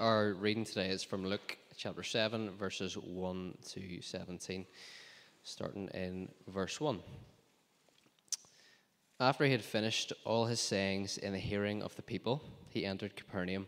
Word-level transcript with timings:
Our 0.00 0.34
reading 0.34 0.64
today 0.64 0.90
is 0.90 1.02
from 1.02 1.26
Luke 1.26 1.58
chapter 1.76 2.04
7, 2.04 2.50
verses 2.50 2.96
1 2.96 3.58
to 3.70 4.00
17, 4.00 4.64
starting 5.42 5.88
in 5.88 6.28
verse 6.46 6.80
1. 6.80 7.00
After 9.18 9.44
he 9.44 9.50
had 9.50 9.64
finished 9.64 10.12
all 10.24 10.44
his 10.44 10.60
sayings 10.60 11.18
in 11.18 11.32
the 11.32 11.38
hearing 11.40 11.82
of 11.82 11.96
the 11.96 12.02
people, 12.02 12.44
he 12.68 12.86
entered 12.86 13.16
Capernaum. 13.16 13.66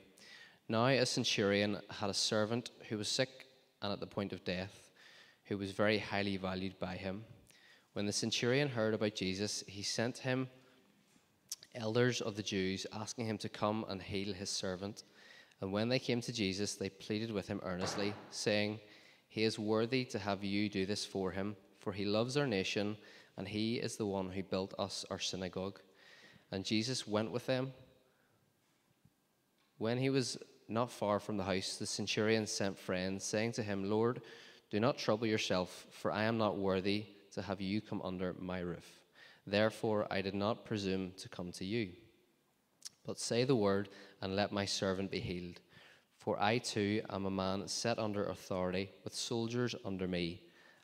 Now 0.69 0.87
a 0.87 1.05
centurion 1.05 1.81
had 1.91 2.11
a 2.11 2.15
servant 2.15 2.71
who 2.89 2.99
was 2.99 3.09
sick 3.09 3.49
and 3.83 3.93
at 3.93 3.99
the 3.99 4.07
point 4.07 4.33
of 4.33 4.45
death, 4.45 4.93
who 5.47 5.59
was 5.59 5.73
very 5.73 5.99
highly 5.99 6.37
valued 6.37 6.79
by 6.79 6.95
him. 6.95 7.25
When 7.95 8.07
the 8.07 8.13
centurion 8.13 8.69
heard 8.69 8.95
about 8.95 9.17
Jesus, 9.17 9.65
he 9.67 9.83
sent 9.83 10.19
him 10.19 10.49
elders 11.75 12.21
of 12.21 12.37
the 12.37 12.43
Jews, 12.45 12.87
asking 12.93 13.27
him 13.27 13.39
to 13.39 13.49
come 13.49 13.85
and 13.89 14.01
heal 14.01 14.33
his 14.33 14.51
servant. 14.51 15.03
And 15.61 15.73
when 15.73 15.89
they 15.89 15.99
came 15.99 16.21
to 16.23 16.33
Jesus, 16.33 16.75
they 16.75 16.89
pleaded 16.89 17.31
with 17.31 17.49
him 17.49 17.61
earnestly, 17.65 18.15
saying, 18.31 18.81
He 19.29 19.45
is 19.45 19.59
worthy 19.59 20.05
to 20.07 20.19
have 20.19 20.43
you 20.43 20.69
do 20.69 20.87
this 20.87 21.05
for 21.05 21.31
him, 21.31 21.57
for 21.79 21.93
he 21.93 22.05
loves 22.05 22.37
our 22.37 22.47
nation, 22.47 22.97
and 23.37 23.47
he 23.47 23.77
is 23.77 23.97
the 23.97 24.07
one 24.07 24.31
who 24.31 24.43
built 24.43 24.75
us 24.79 25.05
our 25.11 25.19
synagogue. 25.19 25.81
And 26.51 26.65
Jesus 26.65 27.07
went 27.07 27.31
with 27.31 27.47
them. 27.47 27.73
When 29.79 29.99
he 29.99 30.11
was 30.11 30.39
not 30.69 30.91
far 30.91 31.21
from 31.21 31.37
the 31.37 31.45
house, 31.45 31.77
the 31.77 31.87
centurion 31.87 32.47
sent 32.47 32.79
friends, 32.79 33.25
saying 33.25 33.53
to 33.53 33.63
him, 33.63 33.89
Lord, 33.89 34.23
do 34.71 34.81
not 34.81 34.99
trouble 34.99 35.27
yourself, 35.27 35.87
for 35.91 36.13
I 36.13 36.25
am 36.25 36.39
not 36.39 36.57
worthy 36.57 37.07
to 37.33 37.43
have 37.43 37.61
you 37.61 37.81
come 37.81 38.01
under 38.03 38.35
my 38.39 38.61
roof. 38.61 39.01
Therefore, 39.47 40.07
I 40.11 40.23
did 40.23 40.35
not 40.35 40.65
presume 40.65 41.13
to 41.19 41.29
come 41.29 41.51
to 41.53 41.65
you. 41.65 41.91
But 43.05 43.19
say 43.19 43.45
the 43.45 43.57
word, 43.57 43.89
and 44.21 44.37
let 44.37 44.53
my 44.53 44.65
servant 44.65 45.11
be 45.11 45.21
healed. 45.21 45.61
For 46.17 46.41
I 46.41 46.59
too 46.59 47.03
am 47.09 47.25
a 47.25 47.31
man 47.31 47.67
set 47.67 47.99
under 47.99 48.27
authority, 48.27 48.91
with 49.05 49.15
soldiers 49.15 49.75
under 49.85 50.07
me. 50.07 50.43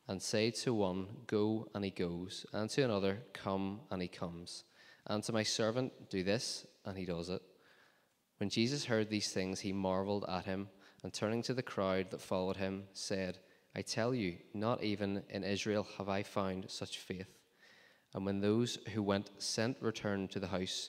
And 0.08 0.22
say 0.22 0.50
to 0.50 0.72
one, 0.72 1.08
Go, 1.26 1.68
and 1.74 1.84
he 1.84 1.90
goes, 1.90 2.46
and 2.52 2.70
to 2.70 2.82
another, 2.82 3.24
Come, 3.32 3.80
and 3.90 4.00
he 4.00 4.08
comes. 4.08 4.64
And 5.06 5.22
to 5.24 5.32
my 5.32 5.42
servant, 5.42 5.92
Do 6.10 6.22
this, 6.22 6.66
and 6.84 6.96
he 6.96 7.04
does 7.04 7.28
it. 7.28 7.42
When 8.38 8.50
Jesus 8.50 8.84
heard 8.84 9.10
these 9.10 9.30
things, 9.30 9.60
he 9.60 9.72
marveled 9.72 10.24
at 10.28 10.44
him, 10.44 10.68
and 11.02 11.12
turning 11.12 11.42
to 11.42 11.54
the 11.54 11.62
crowd 11.62 12.10
that 12.10 12.20
followed 12.20 12.56
him, 12.56 12.84
said, 12.92 13.38
I 13.74 13.82
tell 13.82 14.14
you, 14.14 14.36
not 14.54 14.82
even 14.82 15.22
in 15.28 15.44
Israel 15.44 15.86
have 15.98 16.08
I 16.08 16.22
found 16.22 16.70
such 16.70 16.98
faith. 16.98 17.28
And 18.14 18.24
when 18.24 18.40
those 18.40 18.78
who 18.94 19.02
went 19.02 19.30
sent 19.38 19.76
returned 19.82 20.30
to 20.30 20.40
the 20.40 20.46
house, 20.46 20.88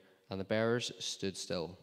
and 0.31 0.39
the 0.39 0.45
bearers 0.45 0.93
stood 0.97 1.35
still. 1.35 1.77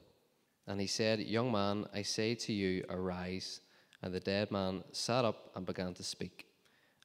And 0.67 0.81
he 0.81 0.87
said, 0.87 1.21
Young 1.21 1.53
man, 1.53 1.85
I 1.95 2.03
say 2.03 2.35
to 2.35 2.53
you, 2.53 2.83
arise. 2.89 3.61
And 4.03 4.13
the 4.13 4.21
dead 4.21 4.51
man 4.51 4.85
sat 4.91 5.25
up 5.25 5.51
and 5.55 5.67
began 5.67 5.93
to 5.95 6.03
speak. 6.03 6.47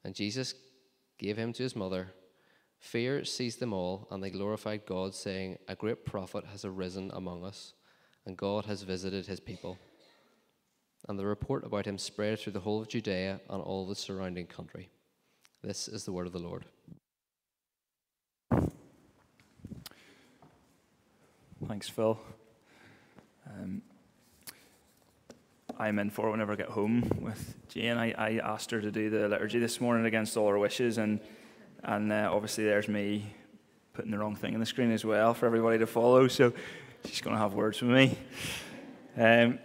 And 0.05 0.15
Jesus 0.15 0.55
gave 1.19 1.37
him 1.37 1.51
to 1.53 1.63
his 1.63 1.75
mother. 1.75 2.13
Fear 2.79 3.25
seized 3.25 3.59
them 3.59 3.73
all, 3.73 4.07
and 4.09 4.23
they 4.23 4.29
glorified 4.29 4.85
God, 4.85 5.13
saying, 5.13 5.57
A 5.67 5.75
great 5.75 6.05
prophet 6.05 6.45
has 6.45 6.63
arisen 6.63 7.11
among 7.13 7.43
us, 7.43 7.73
and 8.25 8.37
God 8.37 8.65
has 8.65 8.83
visited 8.83 9.25
his 9.25 9.39
people. 9.41 9.77
And 11.09 11.19
the 11.19 11.25
report 11.25 11.65
about 11.65 11.85
him 11.85 11.97
spread 11.97 12.39
through 12.39 12.53
the 12.53 12.61
whole 12.61 12.81
of 12.81 12.87
Judea 12.87 13.41
and 13.49 13.61
all 13.61 13.85
the 13.85 13.95
surrounding 13.95 14.47
country. 14.47 14.89
This 15.61 15.89
is 15.89 16.05
the 16.05 16.13
word 16.13 16.27
of 16.27 16.33
the 16.33 16.39
Lord. 16.39 16.65
Thanks, 21.67 21.87
Phil. 21.87 22.19
Um, 23.47 23.81
I'm 25.79 25.97
in 25.99 26.09
for 26.09 26.29
whenever 26.29 26.51
I 26.53 26.55
get 26.55 26.69
home 26.69 27.09
with 27.21 27.55
Jane. 27.69 27.97
I, 27.97 28.11
I 28.11 28.39
asked 28.43 28.71
her 28.71 28.81
to 28.81 28.91
do 28.91 29.09
the 29.09 29.29
liturgy 29.29 29.59
this 29.59 29.79
morning 29.79 30.05
against 30.05 30.35
all 30.35 30.49
her 30.49 30.59
wishes, 30.59 30.97
and 30.97 31.21
and 31.83 32.11
uh, 32.11 32.29
obviously 32.31 32.65
there's 32.65 32.89
me 32.89 33.33
putting 33.93 34.11
the 34.11 34.17
wrong 34.17 34.35
thing 34.35 34.53
on 34.55 34.59
the 34.59 34.65
screen 34.65 34.91
as 34.91 35.05
well 35.05 35.33
for 35.33 35.45
everybody 35.45 35.77
to 35.77 35.87
follow. 35.87 36.27
So 36.27 36.53
she's 37.05 37.21
going 37.21 37.35
to 37.35 37.41
have 37.41 37.53
words 37.53 37.81
with 37.81 37.91
me. 37.91 38.17
Um, 39.17 39.59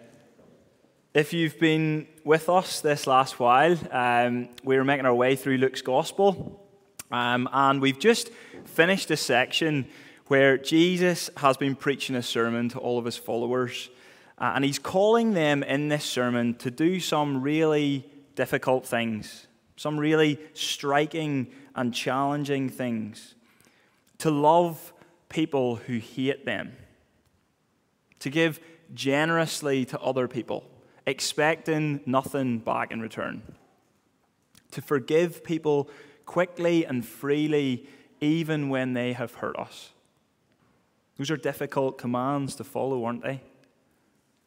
if 1.15 1.33
you've 1.33 1.59
been 1.59 2.07
with 2.23 2.49
us 2.49 2.81
this 2.81 3.09
last 3.09 3.41
while, 3.41 3.77
um, 3.91 4.51
we 4.63 4.77
were 4.77 4.85
making 4.85 5.07
our 5.07 5.15
way 5.15 5.35
through 5.35 5.57
Luke's 5.57 5.83
Gospel, 5.83 6.65
um, 7.11 7.49
and 7.53 7.81
we've 7.81 7.99
just 7.99 8.29
finished 8.67 9.11
a 9.11 9.17
section 9.17 9.89
where 10.29 10.59
Jesus 10.59 11.31
has 11.39 11.57
been 11.57 11.75
preaching 11.75 12.15
a 12.15 12.23
sermon 12.23 12.69
to 12.69 12.79
all 12.79 12.99
of 12.99 13.05
his 13.07 13.17
followers. 13.17 13.89
Uh, 14.37 14.53
and 14.55 14.65
he's 14.65 14.79
calling 14.79 15.33
them 15.33 15.63
in 15.63 15.89
this 15.89 16.05
sermon 16.05 16.55
to 16.55 16.71
do 16.71 17.01
some 17.01 17.43
really 17.43 18.09
difficult 18.37 18.87
things, 18.87 19.47
some 19.77 19.99
really 19.99 20.39
striking 20.53 21.51
and 21.75 21.93
challenging 21.93 22.69
things. 22.69 23.35
To 24.19 24.31
love 24.31 24.93
people 25.29 25.77
who 25.77 25.99
hate 25.99 26.45
them, 26.45 26.77
to 28.21 28.31
give 28.31 28.61
generously 28.95 29.85
to 29.87 30.01
other 30.01 30.29
people, 30.29 30.65
expecting 31.07 32.01
nothing 32.05 32.59
back 32.59 32.93
in 32.93 33.01
return, 33.01 33.43
to 34.73 34.83
forgive 34.83 35.43
people 35.43 35.89
quickly 36.27 36.85
and 36.85 37.07
freely, 37.07 37.87
even 38.21 38.69
when 38.69 38.93
they 38.93 39.15
have 39.15 39.35
hurt 39.35 39.57
us 39.57 39.93
those 41.19 41.31
are 41.31 41.37
difficult 41.37 41.99
commands 41.99 42.55
to 42.57 42.65
follow, 42.65 43.05
aren't 43.05 43.23
they? 43.23 43.43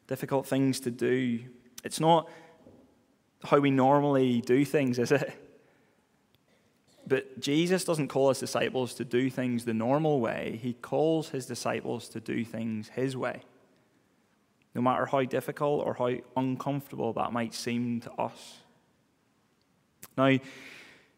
Difficult 0.06 0.46
things 0.46 0.80
to 0.80 0.90
do. 0.90 1.40
It's 1.84 2.00
not 2.00 2.28
how 3.44 3.58
we 3.58 3.70
normally 3.70 4.40
do 4.40 4.64
things, 4.64 4.98
is 4.98 5.12
it? 5.12 5.32
But 7.06 7.40
Jesus 7.40 7.84
doesn't 7.84 8.08
call 8.08 8.28
his 8.28 8.38
disciples 8.38 8.94
to 8.94 9.04
do 9.04 9.28
things 9.28 9.64
the 9.64 9.74
normal 9.74 10.20
way. 10.20 10.58
He 10.62 10.72
calls 10.72 11.30
his 11.30 11.46
disciples 11.46 12.08
to 12.10 12.20
do 12.20 12.44
things 12.44 12.88
his 12.88 13.16
way. 13.16 13.42
No 14.74 14.80
matter 14.80 15.04
how 15.06 15.24
difficult 15.24 15.84
or 15.84 15.94
how 15.94 16.14
uncomfortable 16.36 17.12
that 17.14 17.32
might 17.32 17.52
seem 17.52 18.00
to 18.00 18.12
us. 18.12 18.60
Now, 20.16 20.38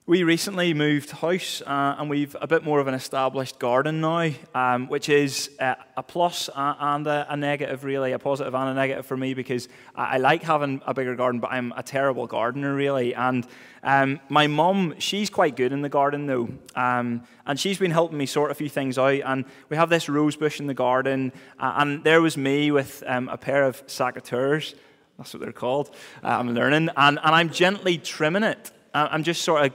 we 0.07 0.23
recently 0.23 0.75
moved 0.75 1.11
house 1.11 1.63
uh, 1.63 1.97
and 1.99 2.11
we've 2.11 2.37
a 2.43 2.47
bit 2.47 2.63
more 2.63 2.79
of 2.79 2.87
an 2.87 2.93
established 2.93 3.59
garden 3.59 4.03
now, 4.03 4.31
um, 4.55 4.87
which 4.89 5.09
is 5.09 5.49
uh, 5.61 5.77
a 5.97 6.03
plus 6.03 6.51
and 6.55 7.07
a, 7.07 7.27
a, 7.31 7.37
negative, 7.39 7.85
really, 7.85 8.13
a 8.13 8.19
positive 8.19 8.55
and 8.55 8.69
a 8.69 8.75
negative 8.75 9.07
for 9.07 9.17
me 9.17 9.33
because 9.33 9.67
I, 9.95 10.05
I, 10.05 10.17
like 10.19 10.43
having 10.43 10.83
a 10.85 10.93
bigger 10.93 11.17
garden, 11.17 11.41
but 11.41 11.53
I'm 11.53 11.73
a 11.75 11.83
terrible 11.83 12.27
gardener, 12.27 12.75
really. 12.75 13.15
And 13.15 13.47
um, 13.83 14.21
my 14.29 14.47
mum, 14.47 14.95
she's 14.99 15.31
quite 15.31 15.57
good 15.57 15.73
in 15.73 15.81
the 15.81 15.89
garden, 15.89 16.27
though, 16.27 16.51
um, 16.77 17.23
and 17.47 17.59
she's 17.59 17.79
been 17.79 17.91
helping 17.91 18.19
me 18.19 18.27
sort 18.27 18.51
a 18.51 18.55
few 18.55 18.69
things 18.69 18.99
out. 18.99 19.23
And 19.25 19.47
we 19.71 19.79
have 19.79 19.89
this 19.89 20.11
rose 20.11 20.37
bush 20.37 20.61
in 20.61 20.67
the 20.67 20.75
garden, 20.75 21.33
uh, 21.59 21.77
and 21.77 22.05
there 22.05 22.21
was 22.21 22.37
me 22.37 22.71
with 22.71 23.03
um, 23.07 23.31
a 23.31 23.39
pair 23.39 23.65
of 23.65 23.87
secateurs. 23.87 24.75
That's 25.17 25.33
what 25.33 25.41
they're 25.41 25.53
called. 25.53 25.95
Uh, 26.23 26.29
I'm 26.29 26.53
learning, 26.53 26.91
and, 26.95 27.19
and 27.23 27.35
I'm 27.35 27.49
gently 27.49 27.97
trimming 27.97 28.43
it. 28.43 28.71
I'm 28.97 29.25
just 29.25 29.43
sort 29.43 29.65
of 29.65 29.73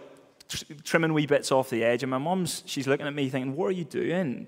trimming 0.83 1.13
wee 1.13 1.25
bits 1.25 1.51
off 1.51 1.69
the 1.69 1.83
edge. 1.83 2.03
And 2.03 2.09
my 2.09 2.17
mum's, 2.17 2.63
she's 2.65 2.87
looking 2.87 3.07
at 3.07 3.13
me 3.13 3.29
thinking, 3.29 3.55
What 3.55 3.65
are 3.65 3.71
you 3.71 3.85
doing? 3.85 4.47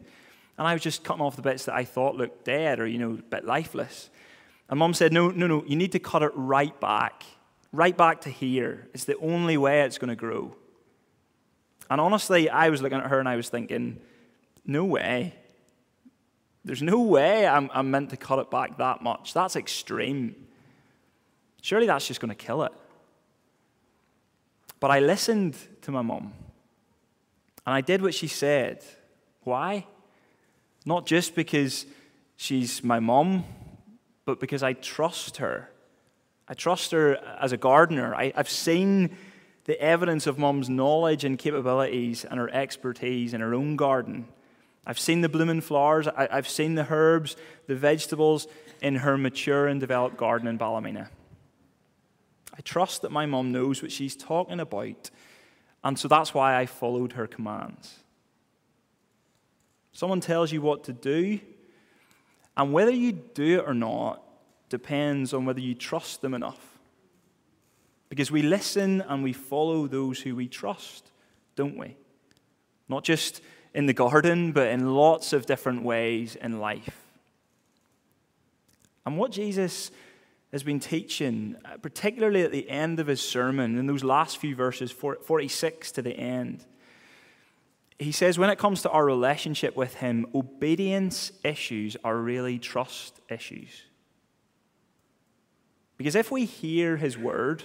And 0.57 0.67
I 0.67 0.73
was 0.73 0.81
just 0.81 1.03
cutting 1.03 1.21
off 1.21 1.35
the 1.35 1.41
bits 1.41 1.65
that 1.65 1.75
I 1.75 1.85
thought 1.85 2.15
looked 2.15 2.45
dead 2.45 2.79
or, 2.79 2.87
you 2.87 2.97
know, 2.97 3.13
a 3.13 3.17
bit 3.17 3.45
lifeless. 3.45 4.09
And 4.69 4.79
mum 4.79 4.93
said, 4.93 5.13
No, 5.13 5.29
no, 5.29 5.47
no, 5.47 5.63
you 5.65 5.75
need 5.75 5.91
to 5.93 5.99
cut 5.99 6.23
it 6.23 6.31
right 6.35 6.77
back, 6.79 7.23
right 7.71 7.95
back 7.95 8.21
to 8.21 8.29
here. 8.29 8.87
It's 8.93 9.05
the 9.05 9.17
only 9.17 9.57
way 9.57 9.81
it's 9.81 9.97
going 9.97 10.09
to 10.09 10.15
grow. 10.15 10.55
And 11.89 11.99
honestly, 11.99 12.49
I 12.49 12.69
was 12.69 12.81
looking 12.81 12.99
at 12.99 13.07
her 13.07 13.19
and 13.19 13.29
I 13.29 13.35
was 13.35 13.49
thinking, 13.49 13.99
No 14.65 14.85
way. 14.85 15.35
There's 16.63 16.83
no 16.83 17.01
way 17.01 17.47
I'm, 17.47 17.71
I'm 17.73 17.89
meant 17.89 18.11
to 18.11 18.17
cut 18.17 18.37
it 18.37 18.51
back 18.51 18.77
that 18.77 19.01
much. 19.01 19.33
That's 19.33 19.55
extreme. 19.55 20.35
Surely 21.61 21.87
that's 21.87 22.07
just 22.07 22.19
going 22.19 22.29
to 22.29 22.35
kill 22.35 22.63
it. 22.63 22.71
But 24.79 24.91
I 24.91 24.99
listened 24.99 25.55
to 25.81 25.91
my 25.91 26.01
mom 26.01 26.33
and 27.65 27.75
I 27.75 27.81
did 27.81 28.01
what 28.01 28.13
she 28.13 28.27
said. 28.27 28.83
Why? 29.43 29.85
Not 30.85 31.05
just 31.05 31.35
because 31.35 31.85
she's 32.35 32.83
my 32.83 32.99
mom, 32.99 33.43
but 34.25 34.39
because 34.39 34.63
I 34.63 34.73
trust 34.73 35.37
her. 35.37 35.69
I 36.47 36.53
trust 36.53 36.91
her 36.91 37.15
as 37.39 37.51
a 37.51 37.57
gardener. 37.57 38.15
I, 38.15 38.33
have 38.35 38.49
seen 38.49 39.15
the 39.65 39.79
evidence 39.79 40.25
of 40.25 40.39
mum's 40.39 40.69
knowledge 40.69 41.23
and 41.23 41.37
capabilities 41.37 42.25
and 42.25 42.39
her 42.39 42.49
expertise 42.49 43.33
in 43.33 43.41
her 43.41 43.53
own 43.53 43.75
garden. 43.75 44.27
I've 44.85 44.99
seen 44.99 45.21
the 45.21 45.29
blooming 45.29 45.61
flowers, 45.61 46.07
I, 46.07 46.27
have 46.31 46.49
seen 46.49 46.73
the 46.73 46.87
herbs, 46.89 47.35
the 47.67 47.75
vegetables 47.75 48.47
in 48.81 48.97
her 48.97 49.17
mature 49.17 49.67
and 49.67 49.79
developed 49.79 50.17
garden 50.17 50.47
in 50.47 50.57
Ballymena. 50.57 51.09
I 52.57 52.61
trust 52.61 53.03
that 53.03 53.11
my 53.11 53.27
mum 53.27 53.51
knows 53.51 53.83
what 53.83 53.91
she's 53.91 54.15
talking 54.15 54.59
about, 54.59 55.11
and 55.83 55.97
so 55.97 56.07
that's 56.07 56.33
why 56.33 56.59
I 56.59 56.65
followed 56.65 57.13
her 57.13 57.27
commands. 57.27 57.95
Someone 59.93 60.21
tells 60.21 60.51
you 60.51 60.61
what 60.61 60.83
to 60.85 60.93
do, 60.93 61.39
and 62.55 62.73
whether 62.73 62.91
you 62.91 63.11
do 63.11 63.59
it 63.59 63.67
or 63.67 63.73
not 63.73 64.23
depends 64.69 65.33
on 65.33 65.45
whether 65.45 65.59
you 65.59 65.75
trust 65.75 66.21
them 66.21 66.33
enough. 66.33 66.79
Because 68.09 68.31
we 68.31 68.41
listen 68.41 69.01
and 69.01 69.23
we 69.23 69.33
follow 69.33 69.87
those 69.87 70.19
who 70.19 70.35
we 70.35 70.47
trust, 70.47 71.11
don't 71.55 71.77
we? 71.77 71.95
Not 72.89 73.03
just 73.03 73.41
in 73.73 73.85
the 73.85 73.93
garden, 73.93 74.51
but 74.51 74.67
in 74.67 74.93
lots 74.93 75.33
of 75.33 75.45
different 75.45 75.83
ways 75.83 76.35
in 76.35 76.59
life. 76.59 77.05
And 79.05 79.17
what 79.17 79.31
Jesus 79.31 79.91
has 80.51 80.63
been 80.63 80.79
teaching, 80.79 81.55
uh, 81.63 81.77
particularly 81.77 82.41
at 82.43 82.51
the 82.51 82.69
end 82.69 82.99
of 82.99 83.07
his 83.07 83.21
sermon, 83.21 83.77
in 83.77 83.87
those 83.87 84.03
last 84.03 84.37
few 84.37 84.55
verses, 84.55 84.91
46 84.91 85.91
to 85.93 86.01
the 86.01 86.11
end, 86.11 86.65
he 87.97 88.11
says 88.11 88.39
when 88.39 88.49
it 88.49 88.57
comes 88.57 88.81
to 88.81 88.89
our 88.89 89.05
relationship 89.05 89.75
with 89.75 89.95
him, 89.95 90.25
obedience 90.33 91.31
issues 91.43 91.95
are 92.03 92.17
really 92.17 92.57
trust 92.57 93.19
issues. 93.29 93.83
Because 95.97 96.15
if 96.15 96.31
we 96.31 96.45
hear 96.45 96.97
his 96.97 97.17
word, 97.17 97.63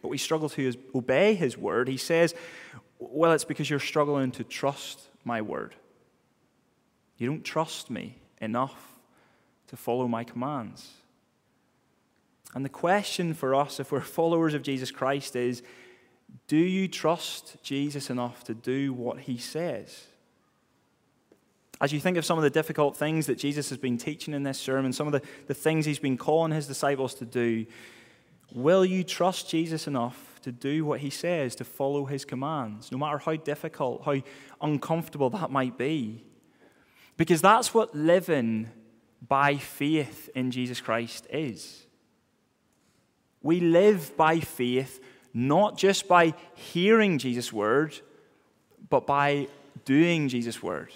but 0.00 0.08
we 0.08 0.18
struggle 0.18 0.48
to 0.50 0.72
obey 0.94 1.34
his 1.34 1.58
word, 1.58 1.88
he 1.88 1.96
says, 1.96 2.34
well, 3.00 3.32
it's 3.32 3.44
because 3.44 3.68
you're 3.68 3.80
struggling 3.80 4.30
to 4.32 4.44
trust 4.44 5.08
my 5.24 5.42
word. 5.42 5.74
You 7.18 7.26
don't 7.26 7.44
trust 7.44 7.90
me 7.90 8.16
enough 8.40 8.96
to 9.68 9.76
follow 9.76 10.06
my 10.06 10.22
commands. 10.22 10.88
And 12.54 12.64
the 12.64 12.70
question 12.70 13.34
for 13.34 13.54
us, 13.54 13.80
if 13.80 13.92
we're 13.92 14.00
followers 14.00 14.54
of 14.54 14.62
Jesus 14.62 14.90
Christ, 14.90 15.36
is 15.36 15.62
do 16.48 16.56
you 16.56 16.88
trust 16.88 17.56
Jesus 17.62 18.10
enough 18.10 18.44
to 18.44 18.54
do 18.54 18.92
what 18.92 19.20
he 19.20 19.38
says? 19.38 20.06
As 21.80 21.92
you 21.92 22.00
think 22.00 22.16
of 22.16 22.24
some 22.24 22.38
of 22.38 22.44
the 22.44 22.50
difficult 22.50 22.96
things 22.96 23.26
that 23.26 23.38
Jesus 23.38 23.68
has 23.70 23.78
been 23.78 23.98
teaching 23.98 24.34
in 24.34 24.42
this 24.42 24.58
sermon, 24.58 24.92
some 24.92 25.06
of 25.06 25.12
the, 25.12 25.22
the 25.46 25.54
things 25.54 25.84
he's 25.84 25.98
been 25.98 26.16
calling 26.16 26.52
his 26.52 26.66
disciples 26.66 27.14
to 27.14 27.24
do, 27.24 27.66
will 28.52 28.84
you 28.84 29.02
trust 29.02 29.50
Jesus 29.50 29.86
enough 29.86 30.40
to 30.42 30.52
do 30.52 30.84
what 30.84 31.00
he 31.00 31.10
says, 31.10 31.56
to 31.56 31.64
follow 31.64 32.04
his 32.04 32.24
commands, 32.24 32.92
no 32.92 32.98
matter 32.98 33.18
how 33.18 33.34
difficult, 33.34 34.04
how 34.04 34.20
uncomfortable 34.60 35.30
that 35.30 35.50
might 35.50 35.76
be? 35.76 36.24
Because 37.16 37.40
that's 37.40 37.74
what 37.74 37.94
living 37.94 38.68
by 39.26 39.56
faith 39.56 40.28
in 40.34 40.50
Jesus 40.50 40.80
Christ 40.80 41.26
is. 41.30 41.86
We 43.42 43.60
live 43.60 44.16
by 44.16 44.40
faith, 44.40 45.00
not 45.34 45.76
just 45.76 46.08
by 46.08 46.34
hearing 46.54 47.18
Jesus' 47.18 47.52
word, 47.52 47.98
but 48.88 49.06
by 49.06 49.48
doing 49.84 50.28
Jesus' 50.28 50.62
word, 50.62 50.92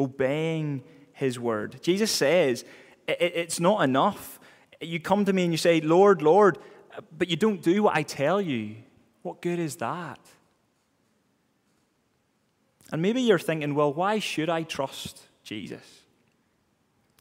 obeying 0.00 0.82
his 1.12 1.38
word. 1.38 1.80
Jesus 1.82 2.10
says, 2.10 2.64
It's 3.06 3.60
not 3.60 3.82
enough. 3.82 4.40
You 4.80 5.00
come 5.00 5.24
to 5.24 5.32
me 5.32 5.44
and 5.44 5.52
you 5.52 5.58
say, 5.58 5.80
Lord, 5.80 6.22
Lord, 6.22 6.58
but 7.16 7.28
you 7.28 7.36
don't 7.36 7.62
do 7.62 7.82
what 7.82 7.96
I 7.96 8.02
tell 8.02 8.40
you. 8.40 8.76
What 9.22 9.40
good 9.42 9.58
is 9.58 9.76
that? 9.76 10.20
And 12.90 13.02
maybe 13.02 13.20
you're 13.20 13.38
thinking, 13.38 13.74
well, 13.74 13.92
why 13.92 14.18
should 14.18 14.48
I 14.48 14.62
trust 14.62 15.20
Jesus? 15.44 16.02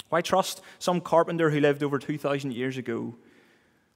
Why 0.09 0.21
trust 0.21 0.61
some 0.79 1.01
carpenter 1.01 1.49
who 1.49 1.59
lived 1.59 1.83
over 1.83 1.99
2,000 1.99 2.53
years 2.53 2.77
ago 2.77 3.15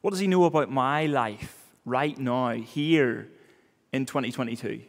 what 0.02 0.12
does 0.12 0.20
he 0.20 0.28
know 0.28 0.44
about 0.46 0.72
my 0.72 1.06
life 1.06 1.58
right 1.86 2.18
now, 2.18 2.52
here 2.52 3.30
in 3.92 4.06
2022? 4.06 4.82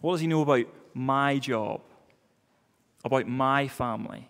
What 0.00 0.12
does 0.12 0.20
he 0.20 0.26
know 0.26 0.42
about 0.42 0.66
my 0.94 1.38
job, 1.38 1.82
about 3.04 3.26
my 3.28 3.68
family, 3.68 4.26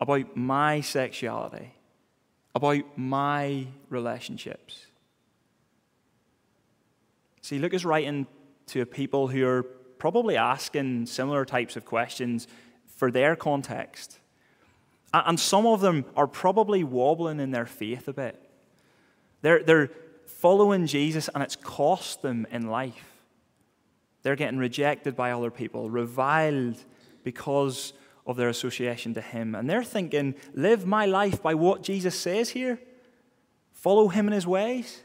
about 0.00 0.36
my 0.36 0.80
sexuality, 0.80 1.74
about 2.54 2.84
my 2.96 3.66
relationships? 3.88 4.86
See, 7.40 7.58
Luke 7.58 7.74
is 7.74 7.84
writing 7.84 8.26
to 8.66 8.84
people 8.84 9.28
who 9.28 9.46
are 9.46 9.62
probably 9.62 10.36
asking 10.36 11.06
similar 11.06 11.44
types 11.44 11.76
of 11.76 11.84
questions 11.84 12.46
for 12.96 13.10
their 13.10 13.36
context. 13.36 14.18
And 15.12 15.40
some 15.40 15.66
of 15.66 15.80
them 15.80 16.04
are 16.16 16.26
probably 16.26 16.84
wobbling 16.84 17.40
in 17.40 17.50
their 17.50 17.66
faith 17.66 18.08
a 18.08 18.12
bit. 18.12 18.40
They're, 19.40 19.62
they're 19.62 19.90
following 20.26 20.86
Jesus, 20.86 21.30
and 21.34 21.42
it's 21.42 21.56
cost 21.56 22.22
them 22.22 22.46
in 22.50 22.68
life. 22.68 23.16
They're 24.22 24.36
getting 24.36 24.58
rejected 24.58 25.16
by 25.16 25.32
other 25.32 25.50
people, 25.50 25.88
reviled 25.88 26.76
because 27.24 27.94
of 28.26 28.36
their 28.36 28.50
association 28.50 29.14
to 29.14 29.22
Him. 29.22 29.54
And 29.54 29.68
they're 29.68 29.84
thinking, 29.84 30.34
live 30.52 30.86
my 30.86 31.06
life 31.06 31.42
by 31.42 31.54
what 31.54 31.82
Jesus 31.82 32.18
says 32.18 32.50
here? 32.50 32.78
Follow 33.72 34.08
Him 34.08 34.26
in 34.26 34.34
His 34.34 34.46
ways? 34.46 35.02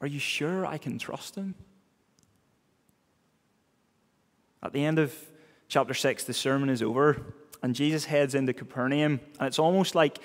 Are 0.00 0.06
you 0.06 0.20
sure 0.20 0.64
I 0.64 0.78
can 0.78 0.98
trust 0.98 1.34
Him? 1.34 1.56
At 4.62 4.72
the 4.72 4.84
end 4.84 4.98
of 5.00 5.12
chapter 5.66 5.94
6, 5.94 6.24
the 6.24 6.34
sermon 6.34 6.68
is 6.68 6.82
over 6.82 7.34
and 7.62 7.74
Jesus 7.74 8.04
heads 8.06 8.34
into 8.34 8.52
Capernaum, 8.52 9.20
and 9.38 9.46
it's 9.46 9.58
almost 9.58 9.94
like 9.94 10.18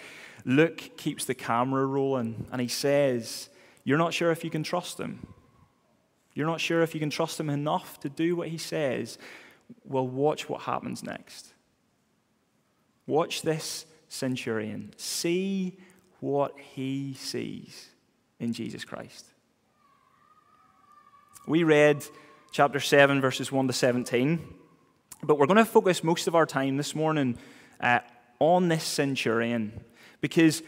Luke 0.45 0.97
keeps 0.97 1.25
the 1.25 1.33
camera 1.33 1.85
rolling, 1.85 2.47
and 2.51 2.61
he 2.61 2.67
says, 2.67 3.49
You're 3.83 3.97
not 3.97 4.13
sure 4.13 4.31
if 4.31 4.43
you 4.43 4.49
can 4.49 4.63
trust 4.63 4.99
him. 4.99 5.27
You're 6.33 6.47
not 6.47 6.61
sure 6.61 6.81
if 6.81 6.93
you 6.93 6.99
can 6.99 7.09
trust 7.09 7.39
him 7.39 7.49
enough 7.49 7.99
to 8.01 8.09
do 8.09 8.35
what 8.35 8.49
he 8.49 8.57
says. 8.57 9.17
Well, 9.85 10.07
watch 10.07 10.49
what 10.49 10.61
happens 10.61 11.01
next. 11.01 11.53
Watch 13.07 13.41
this 13.41 13.85
centurion. 14.09 14.93
See 14.97 15.77
what 16.19 16.53
he 16.59 17.13
sees 17.13 17.89
in 18.39 18.53
Jesus 18.53 18.83
Christ. 18.83 19.25
We 21.47 21.63
read 21.63 22.03
chapter 22.51 22.79
7, 22.79 23.21
verses 23.21 23.51
1 23.51 23.67
to 23.67 23.73
17. 23.73 24.47
But 25.25 25.39
we're 25.39 25.47
going 25.47 25.57
to 25.57 25.65
focus 25.65 26.03
most 26.03 26.27
of 26.27 26.35
our 26.35 26.45
time 26.45 26.77
this 26.77 26.93
morning 26.93 27.39
uh, 27.79 27.99
on 28.39 28.67
this 28.67 28.83
centurion 28.83 29.83
because 30.21 30.61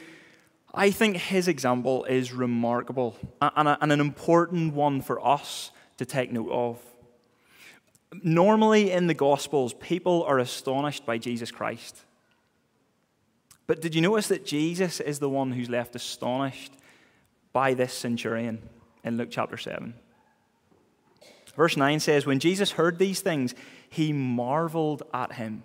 I 0.74 0.90
think 0.90 1.18
his 1.18 1.48
example 1.48 2.06
is 2.06 2.34
remarkable 2.34 3.16
and, 3.40 3.68
a, 3.68 3.78
and 3.82 3.92
an 3.92 4.00
important 4.00 4.74
one 4.74 5.02
for 5.02 5.24
us 5.26 5.70
to 5.98 6.06
take 6.06 6.32
note 6.32 6.50
of. 6.50 6.80
Normally 8.24 8.92
in 8.92 9.06
the 9.06 9.14
Gospels, 9.14 9.74
people 9.76 10.24
are 10.24 10.40
astonished 10.40 11.06
by 11.06 11.20
Jesus 11.20 11.52
Christ. 11.52 12.04
But 13.68 13.80
did 13.80 13.94
you 13.94 14.02
notice 14.02 14.28
that 14.30 14.46
Jesus 14.46 15.00
is 15.00 15.20
the 15.20 15.30
one 15.30 15.52
who's 15.52 15.70
left 15.70 15.96
astonished 15.96 16.72
by 17.54 17.76
this 17.76 17.94
centurion 17.94 18.68
in 19.04 19.18
Luke 19.18 19.30
chapter 19.30 19.58
7? 19.58 19.94
Verse 21.56 21.76
9 21.76 22.00
says, 22.00 22.26
When 22.26 22.40
Jesus 22.40 22.72
heard 22.72 23.00
these 23.00 23.20
things, 23.20 23.56
he 23.90 24.14
marveled 24.14 25.04
at 25.14 25.34
him. 25.34 25.64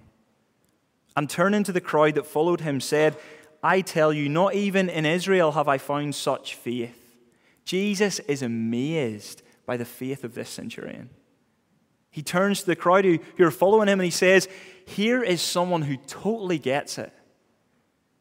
And 1.16 1.28
turning 1.28 1.64
to 1.64 1.72
the 1.72 1.80
crowd 1.80 2.14
that 2.14 2.26
followed 2.26 2.62
him, 2.62 2.80
said, 2.80 3.16
I 3.62 3.80
tell 3.80 4.12
you, 4.12 4.28
not 4.28 4.54
even 4.54 4.88
in 4.88 5.06
Israel 5.06 5.52
have 5.52 5.68
I 5.68 5.78
found 5.78 6.14
such 6.14 6.54
faith. 6.54 6.98
Jesus 7.64 8.18
is 8.20 8.42
amazed 8.42 9.42
by 9.66 9.76
the 9.76 9.84
faith 9.84 10.24
of 10.24 10.34
this 10.34 10.50
centurion. 10.50 11.10
He 12.10 12.22
turns 12.22 12.60
to 12.60 12.66
the 12.66 12.76
crowd 12.76 13.04
who, 13.04 13.18
are 13.40 13.50
following 13.50 13.88
him 13.88 14.00
and 14.00 14.04
he 14.04 14.10
says, 14.10 14.48
Here 14.84 15.22
is 15.22 15.40
someone 15.40 15.82
who 15.82 15.96
totally 15.96 16.58
gets 16.58 16.98
it. 16.98 17.12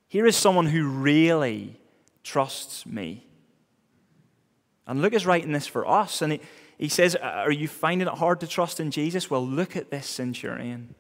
Here 0.08 0.26
is 0.26 0.36
someone 0.36 0.68
who 0.68 0.88
really 0.88 1.80
trusts 2.24 2.86
me. 2.86 3.28
And 4.86 5.02
Luke 5.02 5.14
is 5.14 5.26
writing 5.26 5.52
this 5.52 5.68
for 5.68 5.88
us, 5.88 6.22
and 6.22 6.34
he, 6.34 6.42
he 6.82 6.90
says, 6.90 7.16
Are 7.16 7.52
you 7.52 7.68
finding 7.68 8.08
it 8.08 8.16
hard 8.16 8.40
to 8.40 8.48
trust 8.48 8.80
in 8.80 8.90
Jesus? 8.90 9.30
Well, 9.30 9.46
look 9.46 9.78
at 9.78 9.92
this 9.92 10.08
centurion. 10.08 10.96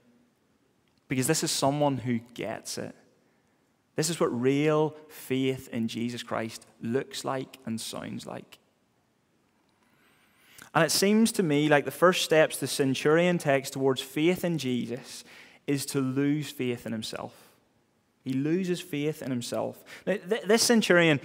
Because 1.07 1.25
this 1.25 1.43
is 1.43 1.49
someone 1.49 1.97
who 1.97 2.19
gets 2.35 2.77
it. 2.77 2.95
This 3.95 4.09
is 4.09 4.19
what 4.19 4.27
real 4.27 4.95
faith 5.09 5.67
in 5.69 5.87
Jesus 5.87 6.21
Christ 6.21 6.67
looks 6.81 7.25
like 7.25 7.57
and 7.65 7.81
sounds 7.81 8.27
like. 8.27 8.59
And 10.75 10.85
it 10.85 10.91
seems 10.91 11.31
to 11.33 11.43
me 11.43 11.67
like 11.67 11.85
the 11.85 11.91
first 11.91 12.23
steps 12.23 12.57
the 12.57 12.67
centurion 12.67 13.39
takes 13.39 13.71
towards 13.71 14.01
faith 14.01 14.45
in 14.45 14.59
Jesus 14.59 15.23
is 15.65 15.85
to 15.87 15.99
lose 15.99 16.51
faith 16.51 16.85
in 16.85 16.91
himself. 16.91 17.33
He 18.23 18.33
loses 18.33 18.79
faith 18.79 19.23
in 19.23 19.31
himself. 19.31 19.83
Now, 20.05 20.17
th- 20.29 20.43
this 20.43 20.61
centurion, 20.61 21.19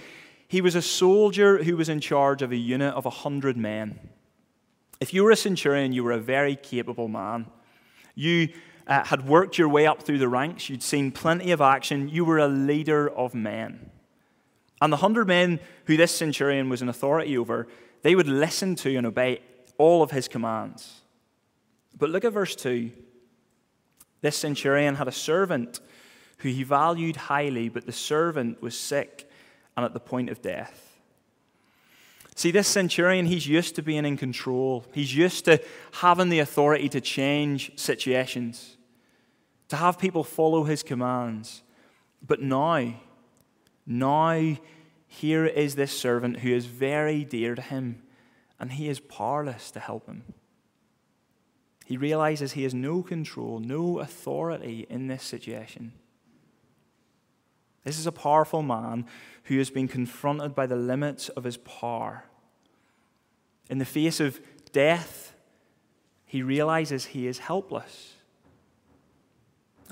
he 0.47 0.61
was 0.61 0.73
a 0.73 0.81
soldier 0.81 1.63
who 1.63 1.77
was 1.77 1.89
in 1.89 1.99
charge 1.99 2.41
of 2.41 2.51
a 2.51 2.57
unit 2.57 2.95
of 2.95 3.05
100 3.05 3.55
men. 3.55 3.99
If 4.99 5.13
you 5.13 5.23
were 5.23 5.31
a 5.31 5.35
centurion, 5.35 5.93
you 5.93 6.03
were 6.03 6.11
a 6.11 6.19
very 6.19 6.55
capable 6.55 7.07
man. 7.07 7.47
You 8.15 8.49
uh, 8.87 9.03
had 9.03 9.27
worked 9.27 9.57
your 9.57 9.69
way 9.69 9.85
up 9.85 10.01
through 10.01 10.17
the 10.17 10.29
ranks, 10.29 10.69
you'd 10.69 10.81
seen 10.81 11.11
plenty 11.11 11.51
of 11.51 11.61
action, 11.61 12.09
you 12.09 12.25
were 12.25 12.39
a 12.39 12.47
leader 12.47 13.09
of 13.09 13.35
men. 13.35 13.91
And 14.81 14.93
the 14.93 14.97
hundred 14.97 15.27
men 15.27 15.59
who 15.85 15.97
this 15.97 16.15
centurion 16.15 16.69
was 16.69 16.81
in 16.81 16.89
authority 16.89 17.37
over, 17.37 17.67
they 18.01 18.15
would 18.15 18.27
listen 18.27 18.75
to 18.75 18.95
and 18.95 19.05
obey 19.05 19.41
all 19.77 20.03
of 20.03 20.11
his 20.11 20.27
commands. 20.27 21.01
But 21.97 22.09
look 22.09 22.23
at 22.23 22.33
verse 22.33 22.55
2. 22.55 22.91
This 24.21 24.37
centurion 24.37 24.95
had 24.95 25.07
a 25.07 25.11
servant 25.11 25.79
who 26.39 26.49
he 26.49 26.63
valued 26.63 27.15
highly, 27.15 27.69
but 27.69 27.85
the 27.85 27.91
servant 27.91 28.61
was 28.61 28.77
sick 28.77 29.29
and 29.75 29.85
at 29.85 29.93
the 29.93 29.99
point 29.99 30.29
of 30.29 30.41
death. 30.41 30.86
See, 32.37 32.51
this 32.51 32.67
centurion, 32.67 33.25
he's 33.25 33.47
used 33.47 33.73
to 33.75 33.81
being 33.81 34.05
in 34.05 34.15
control. 34.15 34.85
He's 34.93 35.15
used 35.15 35.45
to 35.45 35.59
having 35.91 36.29
the 36.29 36.37
authority 36.37 36.87
to 36.89 37.01
change 37.01 37.71
situations, 37.79 38.77
to 39.69 39.75
have 39.75 39.97
people 39.97 40.23
follow 40.23 40.63
his 40.63 40.83
commands. 40.83 41.63
But 42.21 42.39
now, 42.39 42.93
now, 43.87 44.55
here 45.07 45.47
is 45.47 45.73
this 45.73 45.91
servant 45.91 46.41
who 46.41 46.53
is 46.53 46.67
very 46.67 47.25
dear 47.25 47.55
to 47.55 47.61
him, 47.63 48.03
and 48.59 48.71
he 48.71 48.87
is 48.87 48.99
powerless 48.99 49.71
to 49.71 49.79
help 49.79 50.05
him. 50.05 50.21
He 51.87 51.97
realizes 51.97 52.51
he 52.51 52.63
has 52.63 52.73
no 52.75 53.01
control, 53.01 53.57
no 53.57 53.97
authority 53.97 54.85
in 54.91 55.07
this 55.07 55.23
situation. 55.23 55.93
This 57.87 57.99
is 57.99 58.05
a 58.05 58.11
powerful 58.11 58.63
man 58.63 59.05
who 59.43 59.57
has 59.59 59.69
been 59.69 59.87
confronted 59.87 60.53
by 60.53 60.65
the 60.65 60.75
limits 60.75 61.29
of 61.29 61.45
his 61.45 61.55
power. 61.55 62.25
In 63.69 63.77
the 63.77 63.85
face 63.85 64.19
of 64.19 64.41
death, 64.73 65.33
he 66.25 66.41
realizes 66.41 67.05
he 67.05 67.27
is 67.27 67.39
helpless. 67.39 68.15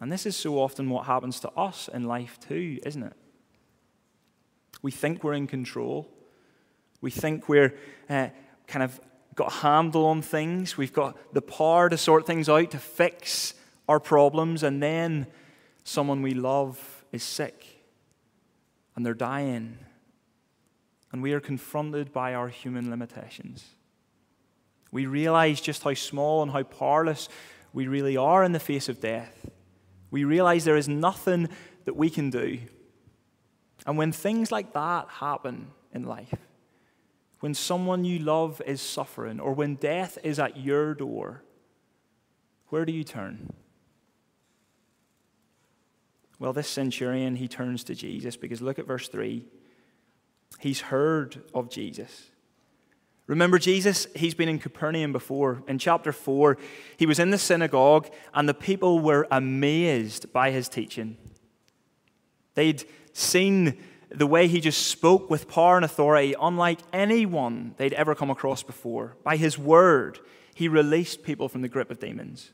And 0.02 0.12
this 0.12 0.26
is 0.26 0.36
so 0.36 0.60
often 0.60 0.90
what 0.90 1.06
happens 1.06 1.40
to 1.40 1.50
us 1.52 1.88
in 1.88 2.04
life, 2.04 2.38
too, 2.38 2.80
isn't 2.86 3.02
it? 3.02 3.14
We 4.82 4.92
think 4.92 5.24
we're 5.24 5.34
in 5.34 5.48
control. 5.48 6.10
We 7.00 7.12
think 7.12 7.48
we're 7.48 7.76
uh, 8.10 8.28
kind 8.68 8.84
of 8.84 9.00
got 9.36 9.54
a 9.54 9.56
handle 9.56 10.06
on 10.08 10.22
things. 10.22 10.76
We've 10.76 10.92
got 10.92 11.34
the 11.34 11.42
power 11.42 11.88
to 11.88 11.98
sort 11.98 12.28
things 12.28 12.50
out, 12.50 12.72
to 12.72 12.78
fix 12.78 13.54
our 13.88 14.02
problems, 14.02 14.64
and 14.64 14.84
then 14.84 15.28
someone 15.86 16.22
we 16.22 16.34
love 16.34 17.06
is 17.14 17.24
sick 17.24 17.75
and 18.96 19.06
they're 19.06 19.14
dying. 19.14 19.78
And 21.12 21.22
we 21.22 21.34
are 21.34 21.40
confronted 21.40 22.12
by 22.12 22.34
our 22.34 22.48
human 22.48 22.90
limitations. 22.90 23.66
We 24.92 25.06
realize 25.06 25.62
just 25.62 25.84
how 25.84 25.94
small 25.94 26.42
and 26.42 26.52
how 26.52 26.64
powerless 26.64 27.30
we 27.74 27.88
really 27.88 28.18
are 28.18 28.44
in 28.44 28.54
the 28.54 28.60
face 28.60 28.90
of 28.90 29.02
death. 29.02 29.50
We 30.12 30.24
realize 30.24 30.64
there 30.64 30.78
is 30.78 30.88
nothing 30.88 31.50
that 31.84 31.96
we 31.96 32.10
can 32.10 32.30
do. 32.30 32.60
And 33.86 33.98
when 33.98 34.12
things 34.12 34.52
like 34.52 34.74
that 34.74 35.08
happen 35.10 35.68
in 35.94 36.04
life, 36.04 36.34
when 37.42 37.54
someone 37.54 38.06
you 38.06 38.20
love 38.20 38.62
is 38.66 38.82
suffering, 38.82 39.40
or 39.40 39.54
when 39.54 39.76
death 39.76 40.18
is 40.24 40.40
at 40.40 40.58
your 40.58 40.94
door, 40.94 41.44
where 42.70 42.86
do 42.86 42.94
you 42.94 43.04
turn? 43.04 43.54
Well, 46.40 46.54
this 46.54 46.68
centurion, 46.68 47.36
he 47.36 47.48
turns 47.48 47.84
to 47.86 47.96
Jesus 47.96 48.36
because 48.36 48.62
look 48.62 48.80
at 48.80 48.88
verse 48.88 49.08
3. 49.08 49.46
He's 50.60 50.82
heard 50.82 51.42
of 51.54 51.70
Jesus. 51.70 52.30
Remember, 53.28 53.58
Jesus, 53.58 54.06
he's 54.16 54.36
been 54.36 54.50
in 54.50 54.60
Capernaum 54.60 55.12
before. 55.12 55.64
In 55.68 55.80
chapter 55.80 56.12
4, 56.12 56.58
he 56.98 57.08
was 57.08 57.18
in 57.18 57.32
the 57.32 57.38
synagogue, 57.38 58.08
and 58.34 58.48
the 58.48 58.54
people 58.54 59.00
were 59.00 59.28
amazed 59.32 60.32
by 60.32 60.52
his 60.52 60.70
teaching. 60.70 61.18
They'd 62.54 62.84
seen 63.14 63.78
the 64.10 64.28
way 64.28 64.48
he 64.48 64.62
just 64.62 64.88
spoke 64.88 65.30
with 65.30 65.48
power 65.48 65.76
and 65.76 65.84
authority, 65.84 66.36
unlike 66.40 66.80
anyone 66.94 67.74
they'd 67.78 67.94
ever 67.94 68.14
come 68.14 68.30
across 68.30 68.62
before. 68.62 69.18
By 69.24 69.38
his 69.38 69.58
word, 69.58 70.20
he 70.54 70.68
released 70.68 71.24
people 71.24 71.50
from 71.50 71.64
the 71.64 71.68
grip 71.68 71.90
of 71.90 72.00
demons. 72.00 72.52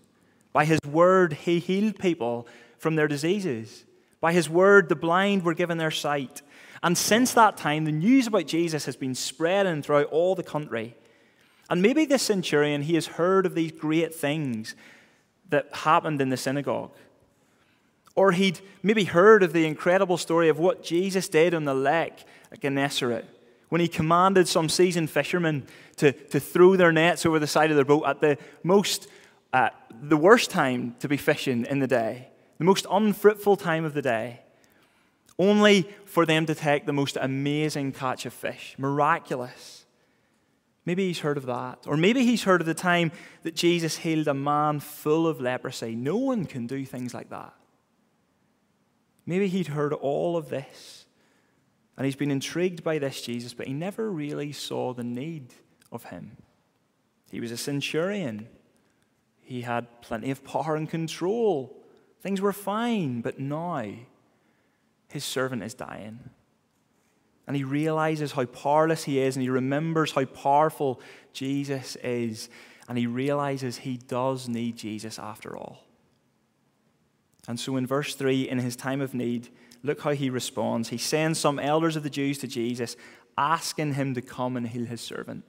By 0.54 0.66
his 0.66 0.80
word, 0.88 1.34
he 1.34 1.60
healed 1.60 2.00
people 2.00 2.48
from 2.82 2.96
their 2.96 3.08
diseases. 3.08 3.86
By 4.22 4.34
his 4.34 4.50
word, 4.50 4.90
the 4.90 4.96
blind 4.96 5.44
were 5.44 5.54
given 5.54 5.78
their 5.78 5.92
sight. 5.92 6.42
And 6.82 6.98
since 6.98 7.32
that 7.36 7.56
time, 7.56 7.86
the 7.86 7.92
news 7.92 8.26
about 8.26 8.48
Jesus 8.48 8.86
has 8.86 8.96
been 8.96 9.14
spreading 9.14 9.84
throughout 9.84 10.08
all 10.08 10.34
the 10.34 10.42
country. 10.42 10.96
And 11.70 11.84
maybe 11.84 12.06
this 12.06 12.24
centurion, 12.24 12.82
he 12.82 12.96
has 12.96 13.06
heard 13.06 13.46
of 13.46 13.54
these 13.54 13.72
great 13.72 14.16
things 14.16 14.76
that 15.50 15.68
happened 15.72 16.22
in 16.22 16.30
the 16.30 16.38
synagogue. 16.38 16.92
Or 18.16 18.32
he'd 18.32 18.60
maybe 18.82 19.04
heard 19.04 19.44
of 19.44 19.54
the 19.54 19.68
incredible 19.68 20.18
story 20.18 20.50
of 20.50 20.58
what 20.58 20.84
Jesus 20.84 21.30
did 21.30 21.54
on 21.54 21.66
the 21.66 21.76
lake 21.76 22.24
at 22.52 22.62
Gennesaret 22.62 23.26
when 23.70 23.80
he 23.80 23.88
commanded 23.88 24.48
some 24.48 24.68
seasoned 24.70 25.12
fishermen 25.12 25.68
to, 25.98 26.12
to 26.12 26.40
throw 26.40 26.76
their 26.76 26.92
nets 26.92 27.28
over 27.28 27.38
the 27.38 27.48
side 27.48 27.70
of 27.70 27.76
their 27.76 27.86
boat 27.86 28.06
at 28.08 28.22
the 28.22 28.40
most, 28.64 29.08
uh, 29.54 29.70
the 30.02 30.18
worst 30.18 30.50
time 30.50 30.96
to 31.00 31.08
be 31.08 31.16
fishing 31.16 31.66
in 31.70 31.78
the 31.78 31.88
day 31.88 32.31
the 32.62 32.66
most 32.66 32.86
unfruitful 32.92 33.58
time 33.58 33.84
of 33.84 33.96
the 33.96 34.04
day, 34.04 34.40
only 35.40 35.82
for 36.06 36.28
them 36.28 36.46
to 36.46 36.54
take 36.54 36.86
the 36.86 36.94
most 36.94 37.18
amazing 37.20 37.92
catch 37.92 38.24
of 38.28 38.34
fish. 38.34 38.76
Miraculous. 38.78 39.84
Maybe 40.86 41.08
he's 41.08 41.22
heard 41.22 41.38
of 41.38 41.48
that. 41.48 41.80
Or 41.88 41.98
maybe 41.98 42.24
he's 42.24 42.44
heard 42.44 42.62
of 42.62 42.68
the 42.68 42.76
time 42.76 43.14
that 43.42 43.56
Jesus 43.56 43.98
healed 43.98 44.28
a 44.28 44.36
man 44.36 44.80
full 44.80 45.26
of 45.26 45.42
leprosy. 45.42 45.96
No 45.96 46.18
one 46.18 46.46
can 46.46 46.68
do 46.68 46.86
things 46.86 47.16
like 47.16 47.32
that. 47.32 47.52
Maybe 49.26 49.48
he'd 49.48 49.70
heard 49.70 49.92
all 49.94 50.38
of 50.38 50.50
this. 50.50 51.08
And 51.98 52.06
he's 52.06 52.16
been 52.16 52.30
intrigued 52.30 52.84
by 52.84 53.00
this 53.00 53.24
Jesus, 53.24 53.56
but 53.56 53.66
he 53.66 53.74
never 53.74 54.12
really 54.12 54.52
saw 54.52 54.94
the 54.94 55.04
need 55.04 55.48
of 55.92 56.04
him. 56.04 56.38
He 57.32 57.40
was 57.40 57.50
a 57.50 57.58
centurion, 57.58 58.48
he 59.42 59.62
had 59.62 60.04
plenty 60.04 60.30
of 60.30 60.44
power 60.44 60.76
and 60.76 60.88
control. 60.88 61.81
Things 62.22 62.40
were 62.40 62.54
fine, 62.54 63.22
but 63.22 63.40
now 63.40 63.84
his 65.10 65.26
servant 65.26 65.64
is 65.64 65.74
dying. 65.74 66.20
And 67.48 67.56
he 67.56 67.64
realizes 67.64 68.32
how 68.32 68.46
powerless 68.46 69.04
he 69.04 69.20
is, 69.20 69.36
and 69.36 69.44
he 69.44 69.50
remembers 69.50 70.12
how 70.12 70.26
powerful 70.26 71.02
Jesus 71.34 71.98
is, 71.98 72.50
and 72.88 72.98
he 72.98 73.08
realizes 73.08 73.78
he 73.78 73.98
does 73.98 74.48
need 74.48 74.78
Jesus 74.78 75.18
after 75.18 75.58
all. 75.58 75.84
And 77.48 77.60
so 77.60 77.76
in 77.76 77.88
verse 77.88 78.14
3, 78.14 78.48
in 78.48 78.60
his 78.60 78.76
time 78.76 79.02
of 79.02 79.16
need, 79.16 79.50
look 79.82 80.02
how 80.02 80.12
he 80.12 80.30
responds. 80.30 80.90
He 80.90 81.00
sends 81.00 81.40
some 81.40 81.58
elders 81.58 81.96
of 81.96 82.04
the 82.04 82.10
Jews 82.10 82.38
to 82.38 82.48
Jesus, 82.48 82.96
asking 83.36 83.96
him 83.96 84.14
to 84.14 84.22
come 84.22 84.56
and 84.56 84.68
heal 84.68 84.86
his 84.86 85.02
servant. 85.02 85.44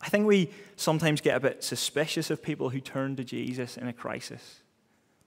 I 0.00 0.08
think 0.08 0.26
we 0.26 0.50
sometimes 0.76 1.20
get 1.20 1.36
a 1.36 1.40
bit 1.40 1.64
suspicious 1.64 2.30
of 2.30 2.42
people 2.42 2.70
who 2.70 2.80
turn 2.80 3.16
to 3.16 3.24
Jesus 3.24 3.76
in 3.76 3.88
a 3.88 3.92
crisis. 3.92 4.60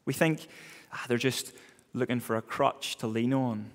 We 0.09 0.13
think 0.13 0.47
ah, 0.91 1.05
they're 1.07 1.19
just 1.19 1.53
looking 1.93 2.19
for 2.19 2.35
a 2.35 2.41
crutch 2.41 2.95
to 2.95 3.05
lean 3.05 3.31
on. 3.31 3.69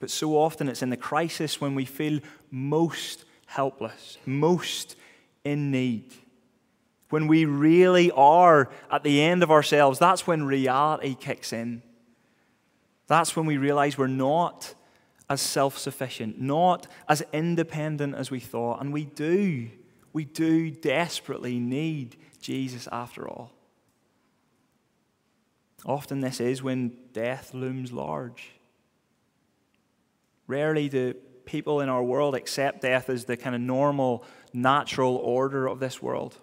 But 0.00 0.08
so 0.08 0.34
often 0.34 0.66
it's 0.66 0.80
in 0.80 0.88
the 0.88 0.96
crisis 0.96 1.60
when 1.60 1.74
we 1.74 1.84
feel 1.84 2.20
most 2.50 3.26
helpless, 3.44 4.16
most 4.24 4.96
in 5.44 5.70
need. 5.70 6.14
When 7.10 7.26
we 7.26 7.44
really 7.44 8.10
are 8.12 8.70
at 8.90 9.02
the 9.02 9.20
end 9.20 9.42
of 9.42 9.50
ourselves, 9.50 9.98
that's 9.98 10.26
when 10.26 10.44
reality 10.44 11.14
kicks 11.14 11.52
in. 11.52 11.82
That's 13.08 13.36
when 13.36 13.44
we 13.44 13.58
realize 13.58 13.98
we're 13.98 14.06
not 14.06 14.72
as 15.28 15.42
self 15.42 15.76
sufficient, 15.76 16.40
not 16.40 16.86
as 17.10 17.22
independent 17.34 18.14
as 18.14 18.30
we 18.30 18.40
thought. 18.40 18.80
And 18.80 18.90
we 18.90 19.04
do, 19.04 19.68
we 20.14 20.24
do 20.24 20.70
desperately 20.70 21.58
need 21.58 22.16
Jesus 22.40 22.88
after 22.90 23.28
all. 23.28 23.52
Often, 25.86 26.20
this 26.20 26.40
is 26.40 26.62
when 26.62 26.92
death 27.12 27.54
looms 27.54 27.92
large. 27.92 28.50
Rarely 30.46 30.88
do 30.88 31.14
people 31.44 31.80
in 31.80 31.88
our 31.88 32.02
world 32.02 32.34
accept 32.34 32.82
death 32.82 33.08
as 33.08 33.24
the 33.24 33.36
kind 33.36 33.54
of 33.54 33.60
normal, 33.60 34.24
natural 34.52 35.16
order 35.16 35.66
of 35.66 35.80
this 35.80 36.02
world. 36.02 36.36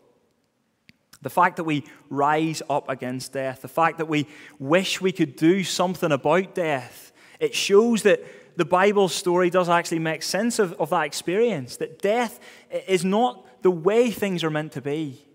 The 1.22 1.30
fact 1.30 1.58
that 1.58 1.64
we 1.64 1.86
rise 2.10 2.62
up 2.70 2.90
against 2.90 3.34
death, 3.34 3.62
the 3.62 3.68
fact 3.68 3.98
that 3.98 4.08
we 4.08 4.28
wish 4.60 5.02
we 5.02 5.12
could 5.12 5.36
do 5.36 5.64
something 5.64 6.12
about 6.12 6.56
death, 6.56 7.12
it 7.40 7.54
shows 7.56 8.04
that 8.04 8.24
the 8.58 8.66
Bible 8.66 9.10
story 9.10 9.50
does 9.50 9.70
actually 9.70 10.00
make 10.00 10.24
sense 10.24 10.60
of, 10.60 10.74
of 10.74 10.90
that 10.92 11.06
experience. 11.06 11.78
That 11.78 12.02
death 12.02 12.40
is 12.88 13.04
not 13.04 13.46
the 13.64 13.72
way 13.72 14.12
things 14.12 14.44
are 14.44 14.50
meant 14.50 14.72
to 14.74 14.82
be. 14.82 15.26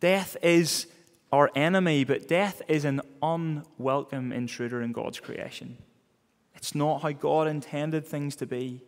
Death 0.00 0.36
is 0.42 0.86
our 1.32 1.50
enemy, 1.54 2.04
but 2.04 2.26
death 2.26 2.62
is 2.68 2.84
an 2.84 3.02
unwelcome 3.22 4.32
intruder 4.32 4.80
in 4.80 4.92
God's 4.92 5.20
creation. 5.20 5.78
It's 6.54 6.74
not 6.74 7.02
how 7.02 7.12
God 7.12 7.46
intended 7.46 8.06
things 8.06 8.34
to 8.36 8.46
be. 8.46 8.82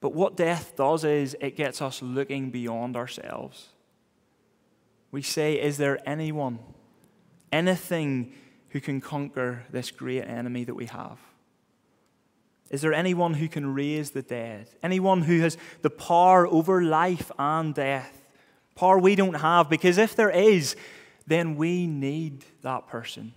But 0.00 0.14
what 0.14 0.36
death 0.36 0.76
does 0.76 1.04
is 1.04 1.36
it 1.40 1.56
gets 1.56 1.80
us 1.80 2.02
looking 2.02 2.50
beyond 2.50 2.96
ourselves. 2.96 3.70
We 5.10 5.22
say, 5.22 5.54
Is 5.54 5.78
there 5.78 5.98
anyone, 6.08 6.58
anything 7.50 8.32
who 8.68 8.80
can 8.80 9.00
conquer 9.00 9.64
this 9.70 9.90
great 9.90 10.24
enemy 10.24 10.64
that 10.64 10.74
we 10.74 10.86
have? 10.86 11.18
Is 12.70 12.82
there 12.82 12.92
anyone 12.92 13.34
who 13.34 13.48
can 13.48 13.74
raise 13.74 14.10
the 14.10 14.22
dead? 14.22 14.68
Anyone 14.82 15.22
who 15.22 15.40
has 15.40 15.56
the 15.82 15.90
power 15.90 16.46
over 16.46 16.82
life 16.82 17.30
and 17.38 17.74
death? 17.74 18.15
Power 18.76 18.98
we 18.98 19.16
don't 19.16 19.34
have, 19.34 19.68
because 19.68 19.98
if 19.98 20.14
there 20.14 20.30
is, 20.30 20.76
then 21.26 21.56
we 21.56 21.86
need 21.86 22.44
that 22.62 22.86
person. 22.86 23.32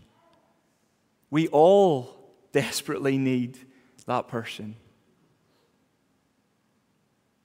We 1.31 1.48
all 1.48 2.15
desperately 2.51 3.17
need 3.17 3.58
that 4.05 4.27
person. 4.27 4.75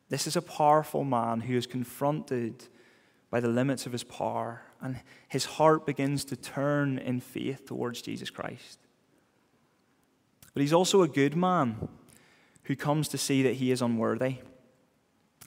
This 0.08 0.26
is 0.26 0.36
a 0.36 0.42
powerful 0.42 1.04
man 1.04 1.40
who 1.40 1.56
is 1.56 1.66
confronted 1.66 2.66
by 3.30 3.40
the 3.40 3.48
limits 3.48 3.86
of 3.86 3.92
his 3.92 4.04
power, 4.04 4.62
and 4.80 5.00
his 5.28 5.44
heart 5.44 5.86
begins 5.86 6.24
to 6.26 6.36
turn 6.36 6.98
in 6.98 7.20
faith 7.20 7.66
towards 7.66 8.02
Jesus 8.02 8.30
Christ. 8.30 8.78
But 10.52 10.60
he's 10.60 10.72
also 10.72 11.02
a 11.02 11.08
good 11.08 11.34
man 11.34 11.88
who 12.64 12.76
comes 12.76 13.08
to 13.08 13.18
see 13.18 13.42
that 13.42 13.54
he 13.54 13.70
is 13.70 13.82
unworthy. 13.82 14.36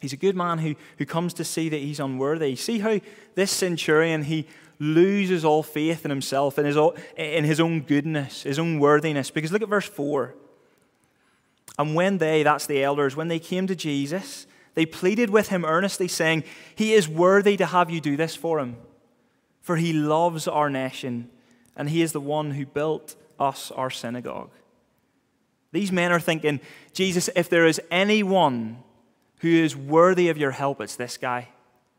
He's 0.01 0.13
a 0.13 0.18
good 0.18 0.36
man 0.36 0.60
who, 0.60 0.75
who 0.98 1.06
comes 1.06 1.34
to 1.36 1.44
see 1.44 1.70
that 1.70 1.77
he's 1.77 2.00
unworthy. 2.00 2.56
See 2.56 2.80
how 2.80 3.00
this 3.36 3.51
centurion, 3.51 4.24
he 4.24 4.48
loses 4.80 5.44
all 5.44 5.63
faith 5.63 6.06
in 6.06 6.12
himself, 6.12 6.60
in 6.60 6.66
his, 6.66 6.77
in 7.16 7.44
his 7.44 7.60
own 7.60 7.82
goodness, 7.82 8.44
his 8.44 8.60
own 8.60 8.80
worthiness. 8.80 9.32
Because 9.32 9.51
look 9.51 9.63
at 9.63 9.70
verse 9.70 9.88
4. 9.88 10.36
And 11.80 11.96
when 11.96 12.20
they, 12.20 12.44
that's 12.44 12.68
the 12.68 12.84
elders, 12.84 13.16
when 13.16 13.27
they 13.27 13.39
came 13.39 13.68
to 13.68 13.75
Jesus, 13.75 14.48
they 14.75 14.86
pleaded 14.86 15.30
with 15.32 15.50
him 15.50 15.66
earnestly, 15.66 16.08
saying, 16.08 16.44
He 16.75 16.94
is 16.94 17.10
worthy 17.10 17.58
to 17.58 17.66
have 17.66 17.89
you 17.89 18.00
do 18.00 18.16
this 18.16 18.36
for 18.36 18.60
him, 18.60 18.77
for 19.62 19.77
he 19.77 19.94
loves 19.94 20.48
our 20.48 20.70
nation, 20.70 21.30
and 21.75 21.89
he 21.89 22.01
is 22.01 22.12
the 22.12 22.22
one 22.22 22.51
who 22.51 22.66
built 22.66 23.16
us 23.39 23.72
our 23.72 23.89
synagogue. 23.89 24.51
These 25.72 25.92
men 25.92 26.12
are 26.12 26.20
thinking, 26.20 26.60
Jesus, 26.94 27.30
if 27.36 27.50
there 27.50 27.66
is 27.66 27.82
anyone 27.92 28.84
who 29.39 29.50
is 29.50 29.75
worthy 29.75 30.29
of 30.29 30.38
your 30.38 30.51
help, 30.51 30.82
it's 30.82 30.96
this 30.96 31.17
guy. 31.17 31.50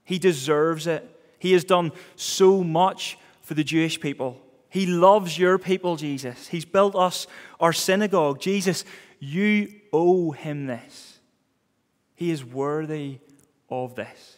He 0.04 0.18
deserves 0.18 0.86
it. 0.86 1.08
He 1.38 1.52
has 1.52 1.64
done 1.64 1.92
so 2.16 2.64
much 2.64 3.18
for 3.42 3.54
the 3.54 3.64
Jewish 3.64 4.00
people. 4.00 4.40
He 4.70 4.86
loves 4.86 5.38
your 5.38 5.58
people, 5.58 5.96
Jesus. 5.96 6.48
He's 6.48 6.64
built 6.64 6.94
us 6.94 7.26
our 7.60 7.72
synagogue. 7.72 8.40
Jesus, 8.40 8.84
you 9.18 9.72
owe 9.92 10.32
him 10.32 10.66
this. 10.66 11.18
He 12.14 12.30
is 12.30 12.44
worthy 12.44 13.18
of 13.70 13.94
this. 13.94 14.36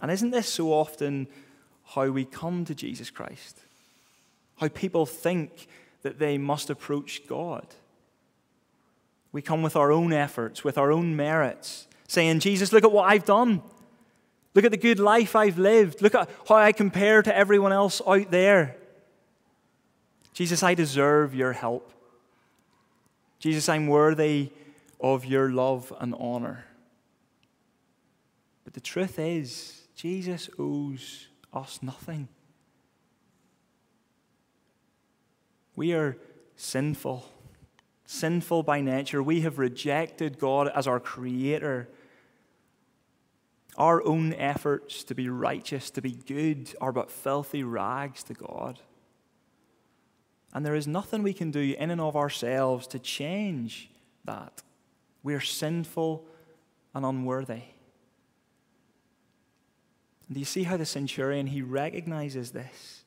And 0.00 0.10
isn't 0.10 0.30
this 0.30 0.48
so 0.48 0.72
often 0.72 1.26
how 1.84 2.08
we 2.08 2.24
come 2.24 2.64
to 2.66 2.74
Jesus 2.74 3.10
Christ? 3.10 3.60
How 4.56 4.68
people 4.68 5.06
think 5.06 5.66
that 6.02 6.18
they 6.18 6.38
must 6.38 6.70
approach 6.70 7.26
God. 7.26 7.66
We 9.32 9.42
come 9.42 9.62
with 9.62 9.76
our 9.76 9.92
own 9.92 10.12
efforts, 10.12 10.64
with 10.64 10.78
our 10.78 10.90
own 10.90 11.14
merits, 11.14 11.86
saying, 12.06 12.40
Jesus, 12.40 12.72
look 12.72 12.84
at 12.84 12.92
what 12.92 13.10
I've 13.10 13.24
done. 13.24 13.62
Look 14.54 14.64
at 14.64 14.70
the 14.70 14.78
good 14.78 14.98
life 14.98 15.36
I've 15.36 15.58
lived. 15.58 16.00
Look 16.00 16.14
at 16.14 16.28
how 16.48 16.56
I 16.56 16.72
compare 16.72 17.22
to 17.22 17.36
everyone 17.36 17.72
else 17.72 18.00
out 18.06 18.30
there. 18.30 18.76
Jesus, 20.32 20.62
I 20.62 20.74
deserve 20.74 21.34
your 21.34 21.52
help. 21.52 21.92
Jesus, 23.38 23.68
I'm 23.68 23.86
worthy 23.86 24.50
of 25.00 25.24
your 25.24 25.50
love 25.50 25.92
and 26.00 26.14
honor. 26.18 26.64
But 28.64 28.74
the 28.74 28.80
truth 28.80 29.18
is, 29.18 29.82
Jesus 29.94 30.48
owes 30.58 31.28
us 31.52 31.80
nothing. 31.82 32.28
We 35.76 35.92
are 35.92 36.16
sinful, 36.56 37.24
sinful 38.10 38.62
by 38.62 38.80
nature. 38.80 39.22
We 39.22 39.42
have 39.42 39.58
rejected 39.58 40.38
God 40.38 40.70
as 40.74 40.86
our 40.86 40.98
creator. 40.98 41.90
Our 43.76 44.02
own 44.02 44.32
efforts 44.32 45.04
to 45.04 45.14
be 45.14 45.28
righteous, 45.28 45.90
to 45.90 46.00
be 46.00 46.12
good, 46.12 46.74
are 46.80 46.90
but 46.90 47.10
filthy 47.10 47.62
rags 47.62 48.22
to 48.24 48.34
God. 48.34 48.80
And 50.54 50.64
there 50.64 50.74
is 50.74 50.86
nothing 50.86 51.22
we 51.22 51.34
can 51.34 51.50
do 51.50 51.76
in 51.78 51.90
and 51.90 52.00
of 52.00 52.16
ourselves 52.16 52.86
to 52.88 52.98
change 52.98 53.90
that. 54.24 54.62
We 55.22 55.34
are 55.34 55.40
sinful 55.40 56.24
and 56.94 57.04
unworthy. 57.04 57.62
do 60.32 60.38
you 60.38 60.46
see 60.46 60.62
how 60.62 60.78
the 60.78 60.86
centurion 60.86 61.46
he 61.46 61.60
recognizes 61.60 62.52
this? 62.52 63.04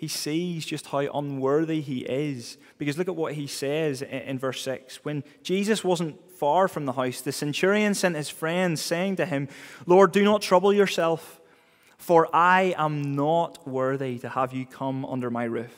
He 0.00 0.08
sees 0.08 0.64
just 0.64 0.86
how 0.86 1.00
unworthy 1.00 1.82
he 1.82 1.98
is. 1.98 2.56
Because 2.78 2.96
look 2.96 3.08
at 3.08 3.16
what 3.16 3.34
he 3.34 3.46
says 3.46 4.00
in, 4.00 4.38
verse 4.38 4.62
6. 4.62 5.04
When 5.04 5.22
Jesus 5.42 5.84
wasn't 5.84 6.18
far 6.30 6.68
from 6.68 6.86
the 6.86 6.94
house, 6.94 7.20
the 7.20 7.32
centurion 7.32 7.92
sent 7.92 8.16
his 8.16 8.30
friends, 8.30 8.80
saying 8.80 9.16
to 9.16 9.26
him, 9.26 9.46
Lord, 9.84 10.12
do 10.12 10.24
not 10.24 10.40
trouble 10.40 10.72
yourself, 10.72 11.38
for 11.98 12.34
I 12.34 12.74
am 12.78 13.14
not 13.14 13.68
worthy 13.68 14.18
to 14.20 14.30
have 14.30 14.54
you 14.54 14.64
come 14.64 15.04
under 15.04 15.28
my 15.28 15.44
roof. 15.44 15.76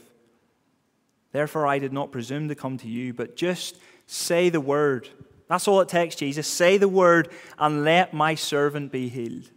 Therefore, 1.32 1.66
I 1.66 1.80
did 1.80 1.92
not 1.92 2.12
presume 2.12 2.46
to 2.46 2.54
come 2.54 2.78
to 2.78 2.88
you, 2.88 3.12
but 3.12 3.34
just 3.34 3.76
say 4.06 4.50
the 4.50 4.60
word. 4.60 5.08
That's 5.48 5.66
all 5.66 5.80
it 5.80 5.88
takes, 5.88 6.14
Jesus. 6.14 6.46
Say 6.46 6.76
the 6.76 6.86
word, 6.86 7.28
and 7.58 7.82
let 7.82 8.14
my 8.14 8.36
servant 8.36 8.92
be 8.92 9.08
healed. 9.08 9.50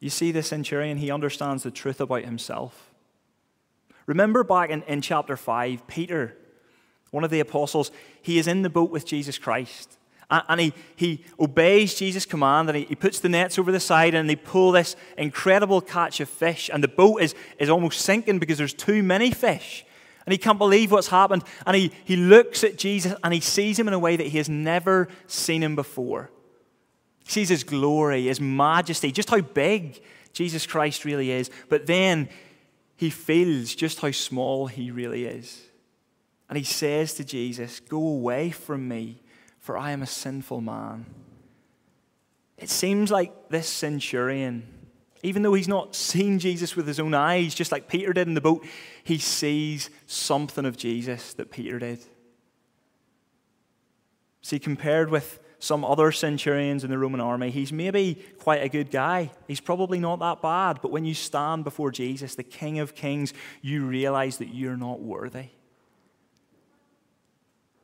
You 0.00 0.10
see, 0.10 0.32
the 0.32 0.42
centurion, 0.42 0.98
he 0.98 1.12
understands 1.12 1.62
the 1.62 1.70
truth 1.70 2.00
about 2.00 2.24
himself. 2.24 2.90
Remember 4.06 4.44
back 4.44 4.70
in, 4.70 4.82
in 4.82 5.00
chapter 5.00 5.36
5, 5.36 5.86
Peter, 5.86 6.36
one 7.10 7.24
of 7.24 7.30
the 7.30 7.40
apostles, 7.40 7.90
he 8.22 8.38
is 8.38 8.46
in 8.46 8.62
the 8.62 8.70
boat 8.70 8.90
with 8.90 9.04
Jesus 9.04 9.38
Christ. 9.38 9.98
And, 10.30 10.42
and 10.48 10.60
he, 10.60 10.72
he 10.96 11.24
obeys 11.38 11.94
Jesus' 11.94 12.26
command 12.26 12.68
and 12.68 12.78
he, 12.78 12.84
he 12.84 12.94
puts 12.94 13.20
the 13.20 13.28
nets 13.28 13.58
over 13.58 13.70
the 13.70 13.80
side 13.80 14.14
and 14.14 14.28
they 14.28 14.36
pull 14.36 14.72
this 14.72 14.96
incredible 15.16 15.80
catch 15.80 16.20
of 16.20 16.28
fish. 16.28 16.70
And 16.72 16.82
the 16.82 16.88
boat 16.88 17.22
is, 17.22 17.34
is 17.58 17.70
almost 17.70 18.00
sinking 18.00 18.38
because 18.38 18.58
there's 18.58 18.74
too 18.74 19.02
many 19.02 19.30
fish. 19.30 19.84
And 20.24 20.32
he 20.32 20.38
can't 20.38 20.58
believe 20.58 20.90
what's 20.90 21.08
happened. 21.08 21.44
And 21.66 21.76
he, 21.76 21.92
he 22.04 22.16
looks 22.16 22.64
at 22.64 22.76
Jesus 22.76 23.14
and 23.22 23.32
he 23.32 23.40
sees 23.40 23.78
him 23.78 23.86
in 23.86 23.94
a 23.94 23.98
way 23.98 24.16
that 24.16 24.26
he 24.26 24.38
has 24.38 24.48
never 24.48 25.08
seen 25.28 25.62
him 25.62 25.76
before. 25.76 26.30
He 27.24 27.30
sees 27.30 27.48
his 27.48 27.64
glory, 27.64 28.24
his 28.24 28.40
majesty, 28.40 29.12
just 29.12 29.30
how 29.30 29.40
big 29.40 30.02
Jesus 30.32 30.66
Christ 30.66 31.04
really 31.04 31.30
is. 31.30 31.50
But 31.68 31.86
then 31.86 32.28
he 32.96 33.10
feels 33.10 33.74
just 33.74 34.00
how 34.00 34.10
small 34.10 34.66
he 34.66 34.90
really 34.90 35.26
is. 35.26 35.62
And 36.48 36.56
he 36.56 36.64
says 36.64 37.14
to 37.14 37.24
Jesus, 37.24 37.80
Go 37.80 37.98
away 37.98 38.50
from 38.50 38.88
me, 38.88 39.22
for 39.58 39.76
I 39.76 39.90
am 39.90 40.02
a 40.02 40.06
sinful 40.06 40.60
man. 40.60 41.06
It 42.56 42.70
seems 42.70 43.10
like 43.10 43.50
this 43.50 43.68
centurion, 43.68 44.66
even 45.22 45.42
though 45.42 45.54
he's 45.54 45.68
not 45.68 45.94
seen 45.94 46.38
Jesus 46.38 46.74
with 46.74 46.86
his 46.86 46.98
own 46.98 47.12
eyes, 47.12 47.54
just 47.54 47.72
like 47.72 47.88
Peter 47.88 48.12
did 48.12 48.28
in 48.28 48.34
the 48.34 48.40
boat, 48.40 48.64
he 49.04 49.18
sees 49.18 49.90
something 50.06 50.64
of 50.64 50.76
Jesus 50.76 51.34
that 51.34 51.50
Peter 51.50 51.78
did. 51.78 51.98
See, 54.40 54.58
compared 54.58 55.10
with 55.10 55.40
some 55.58 55.84
other 55.84 56.12
centurions 56.12 56.84
in 56.84 56.90
the 56.90 56.98
Roman 56.98 57.20
army. 57.20 57.50
He's 57.50 57.72
maybe 57.72 58.22
quite 58.38 58.62
a 58.62 58.68
good 58.68 58.90
guy. 58.90 59.30
He's 59.46 59.60
probably 59.60 59.98
not 59.98 60.18
that 60.18 60.42
bad. 60.42 60.80
But 60.82 60.90
when 60.90 61.04
you 61.04 61.14
stand 61.14 61.64
before 61.64 61.90
Jesus, 61.90 62.34
the 62.34 62.42
King 62.42 62.78
of 62.78 62.94
Kings, 62.94 63.32
you 63.62 63.86
realize 63.86 64.38
that 64.38 64.54
you're 64.54 64.76
not 64.76 65.00
worthy. 65.00 65.48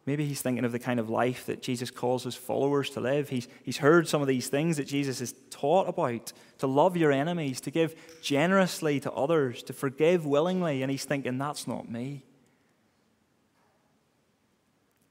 Maybe 0.04 0.26
he's 0.26 0.42
thinking 0.42 0.64
of 0.64 0.72
the 0.72 0.80
kind 0.80 0.98
of 0.98 1.08
life 1.08 1.46
that 1.46 1.62
Jesus 1.62 1.90
calls 1.90 2.24
his 2.24 2.34
followers 2.34 2.90
to 2.90 3.00
live. 3.00 3.28
He's, 3.28 3.46
he's 3.62 3.78
heard 3.78 4.08
some 4.08 4.20
of 4.20 4.26
these 4.26 4.48
things 4.48 4.76
that 4.78 4.88
Jesus 4.88 5.20
has 5.20 5.32
taught 5.50 5.88
about 5.88 6.32
to 6.58 6.66
love 6.66 6.96
your 6.96 7.12
enemies, 7.12 7.60
to 7.62 7.70
give 7.70 7.94
generously 8.20 8.98
to 9.00 9.12
others, 9.12 9.62
to 9.62 9.72
forgive 9.72 10.26
willingly. 10.26 10.82
And 10.82 10.90
he's 10.90 11.04
thinking, 11.04 11.38
that's 11.38 11.68
not 11.68 11.88
me. 11.88 12.24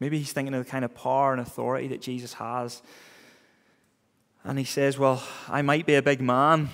Maybe 0.01 0.17
he's 0.17 0.33
thinking 0.33 0.53
of 0.53 0.65
the 0.65 0.69
kind 0.69 0.83
of 0.83 0.93
power 0.93 1.31
and 1.31 1.39
authority 1.39 1.87
that 1.89 2.01
Jesus 2.01 2.33
has. 2.33 2.81
And 4.43 4.59
he 4.59 4.65
says, 4.65 4.97
Well, 4.97 5.23
I 5.47 5.61
might 5.61 5.85
be 5.85 5.95
a 5.95 6.01
big 6.01 6.19
man 6.19 6.69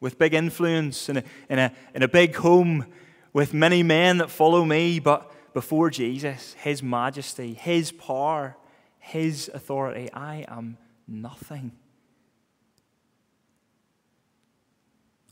with 0.00 0.18
big 0.18 0.32
influence 0.32 1.10
in 1.10 1.18
a, 1.18 1.24
in 1.50 1.58
a, 1.58 1.72
in 1.94 2.02
a 2.02 2.08
big 2.08 2.36
home 2.36 2.86
with 3.32 3.52
many 3.52 3.82
men 3.82 4.18
that 4.18 4.30
follow 4.30 4.64
me, 4.64 5.00
but 5.00 5.30
before 5.52 5.90
Jesus, 5.90 6.54
his 6.54 6.82
majesty, 6.82 7.54
his 7.54 7.92
power, 7.92 8.56
his 8.98 9.50
authority, 9.52 10.10
I 10.12 10.46
am 10.48 10.78
nothing. 11.06 11.72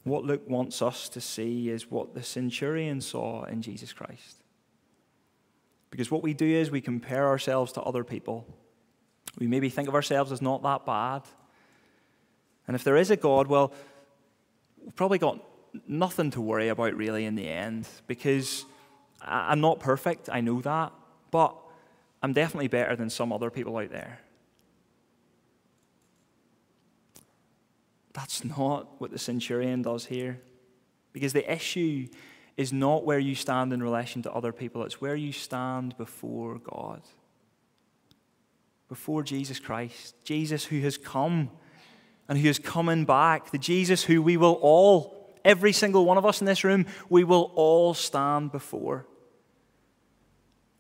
what 0.09 0.25
Luke 0.25 0.49
wants 0.49 0.81
us 0.81 1.09
to 1.11 1.21
see 1.21 1.69
is 1.69 1.91
what 1.91 2.15
the 2.15 2.23
centurion 2.23 3.01
saw 3.01 3.45
in 3.45 3.63
Jesus 3.63 3.93
Christ. 3.93 4.38
Because 5.91 6.11
what 6.11 6.23
we 6.23 6.35
do 6.35 6.47
is 6.47 6.71
we 6.71 6.81
compare 6.81 7.27
ourselves 7.27 7.73
to 7.73 7.83
other 7.83 8.05
people. 8.05 8.47
We 9.39 9.47
maybe 9.47 9.71
think 9.71 9.89
of 9.89 9.95
ourselves 9.95 10.33
as 10.33 10.43
not 10.43 10.63
that 10.63 10.85
bad. 10.85 11.23
And 12.67 12.75
if 12.75 12.85
there 12.85 12.97
is 12.97 13.11
a 13.11 13.17
God, 13.17 13.47
well, 13.47 13.73
we've 14.85 14.97
probably 14.97 15.19
got 15.19 15.43
nothing 15.87 16.31
to 16.33 16.41
worry 16.41 16.69
about 16.69 16.95
really 16.95 17.25
in 17.25 17.35
the 17.35 17.49
end 17.49 17.89
because 18.07 18.65
I'm 19.23 19.61
not 19.61 19.81
perfect, 19.81 20.29
I 20.31 20.41
know 20.41 20.61
that, 20.61 20.93
but 21.31 21.57
I'm 22.23 22.33
definitely 22.33 22.69
better 22.69 22.97
than 22.97 23.11
some 23.11 23.33
other 23.33 23.51
people 23.51 23.77
out 23.77 23.91
there. 23.91 24.21
That's 28.13 28.45
not 28.45 29.01
what 29.01 29.11
the 29.11 29.19
centurion 29.19 29.83
does 29.83 30.07
here. 30.07 30.41
Because 31.13 31.33
the 31.33 31.51
issue 31.51 32.09
is 32.59 32.73
not 32.73 33.05
where 33.05 33.21
you 33.21 33.37
stand 33.37 33.73
in 33.73 33.81
relation 33.81 34.21
to 34.21 34.33
other 34.33 34.53
people, 34.53 34.83
it's 34.83 35.01
where 35.01 35.15
you 35.15 35.33
stand 35.33 35.97
before 35.97 36.59
God. 36.59 37.01
Before 38.89 39.23
Jesus 39.23 39.61
Christ. 39.61 40.17
Jesus 40.25 40.65
who 40.65 40.81
has 40.81 40.99
come 40.99 41.51
and 42.29 42.37
who 42.37 42.49
is 42.49 42.59
coming 42.59 43.05
back. 43.05 43.53
The 43.53 43.59
Jesus 43.59 44.03
who 44.03 44.21
we 44.21 44.37
will 44.37 44.59
all, 44.61 45.39
every 45.45 45.73
single 45.73 46.05
one 46.05 46.19
of 46.19 46.27
us 46.27 46.41
in 46.41 46.47
this 46.47 46.65
room, 46.65 46.87
we 47.09 47.23
will 47.23 47.53
all 47.55 47.95
stand 47.95 48.51
before. 48.51 49.07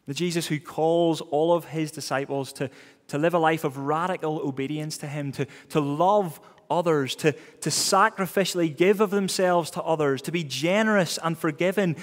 The 0.06 0.14
Jesus 0.14 0.48
who 0.48 0.58
calls 0.58 1.20
all 1.20 1.54
of 1.54 1.66
his 1.66 1.92
disciples 1.92 2.52
to, 2.54 2.70
to 3.08 3.18
live 3.18 3.34
a 3.34 3.38
life 3.38 3.62
of 3.62 3.76
radical 3.76 4.40
obedience 4.40 4.98
to 4.98 5.06
him, 5.06 5.30
to, 5.32 5.46
to 5.68 5.80
love 5.80 6.40
others, 6.70 7.14
to, 7.16 7.32
to 7.32 7.70
sacrificially 7.70 8.74
give 8.74 9.00
of 9.00 9.10
themselves 9.10 9.70
to 9.72 9.82
others, 9.82 10.22
to 10.22 10.32
be 10.32 10.44
generous 10.44 11.18
and 11.22 11.36
forgiving. 11.36 11.96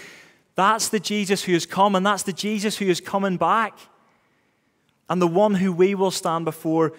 That's 0.56 0.90
the 0.90 1.00
Jesus 1.00 1.44
who 1.44 1.54
has 1.54 1.66
come, 1.66 1.96
and 1.96 2.06
that's 2.06 2.24
the 2.24 2.34
Jesus 2.34 2.78
who 2.78 2.86
is 2.86 3.02
coming 3.02 3.38
back. 3.38 3.78
And 5.10 5.22
the 5.22 5.28
one 5.28 5.56
who 5.56 5.72
we 5.72 5.94
will 5.94 6.12
stand 6.12 6.46
before 6.46 6.94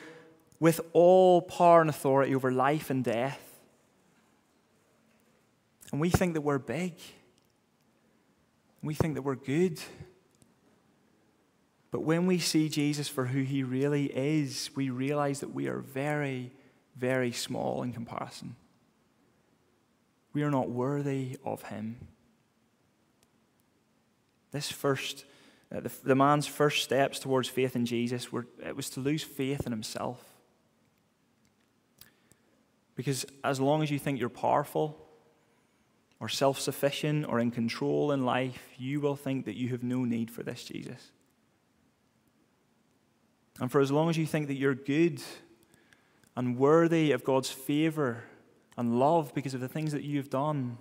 with 0.60 0.80
all 0.92 1.42
power 1.42 1.80
and 1.80 1.90
authority 1.90 2.34
over 2.34 2.52
life 2.52 2.88
and 2.90 3.02
death. 3.02 3.40
And 5.92 6.00
we 6.00 6.10
think 6.10 6.34
that 6.34 6.42
we're 6.42 6.58
big. 6.58 6.94
We 8.82 8.94
think 8.94 9.14
that 9.14 9.22
we're 9.22 9.34
good. 9.34 9.80
But 11.90 12.02
when 12.02 12.26
we 12.26 12.38
see 12.38 12.68
Jesus 12.68 13.08
for 13.08 13.26
who 13.26 13.42
he 13.42 13.62
really 13.62 14.06
is, 14.06 14.70
we 14.74 14.90
realize 14.90 15.40
that 15.40 15.54
we 15.54 15.66
are 15.66 15.78
very, 15.78 16.52
very 16.96 17.32
small 17.32 17.82
in 17.82 17.92
comparison. 17.92 18.56
We 20.32 20.42
are 20.42 20.50
not 20.50 20.68
worthy 20.68 21.38
of 21.44 21.62
him. 21.62 21.96
This 24.50 24.70
first, 24.70 25.24
uh, 25.74 25.80
the, 25.80 25.92
the, 26.04 26.14
man's 26.14 26.46
first 26.46 26.82
steps 26.84 27.18
towards 27.18 27.48
faith 27.48 27.76
in 27.76 27.86
Jesus 27.86 28.32
were 28.32 28.46
it 28.64 28.76
was 28.76 28.90
to 28.90 29.00
lose 29.00 29.22
faith 29.22 29.66
in 29.66 29.72
himself. 29.72 30.22
Because 32.94 33.26
as 33.44 33.60
long 33.60 33.82
as 33.82 33.90
you 33.90 33.98
think 33.98 34.18
you're 34.18 34.28
powerful 34.30 34.96
or 36.18 36.28
self 36.28 36.58
sufficient 36.58 37.26
or 37.28 37.38
in 37.40 37.50
control 37.50 38.12
in 38.12 38.24
life, 38.24 38.62
you 38.78 39.00
will 39.00 39.16
think 39.16 39.44
that 39.44 39.56
you 39.56 39.68
have 39.70 39.82
no 39.82 40.04
need 40.04 40.30
for 40.30 40.42
this 40.42 40.64
Jesus. 40.64 41.12
And 43.60 43.70
for 43.70 43.80
as 43.80 43.90
long 43.90 44.10
as 44.10 44.16
you 44.16 44.26
think 44.26 44.48
that 44.48 44.54
you're 44.54 44.74
good 44.74 45.22
and 46.36 46.58
worthy 46.58 47.12
of 47.12 47.24
God's 47.24 47.50
favor 47.50 48.24
and 48.76 48.98
love 48.98 49.32
because 49.34 49.54
of 49.54 49.60
the 49.60 49.68
things 49.68 49.92
that 49.92 50.04
you 50.04 50.18
have 50.18 50.30
done, 50.30 50.76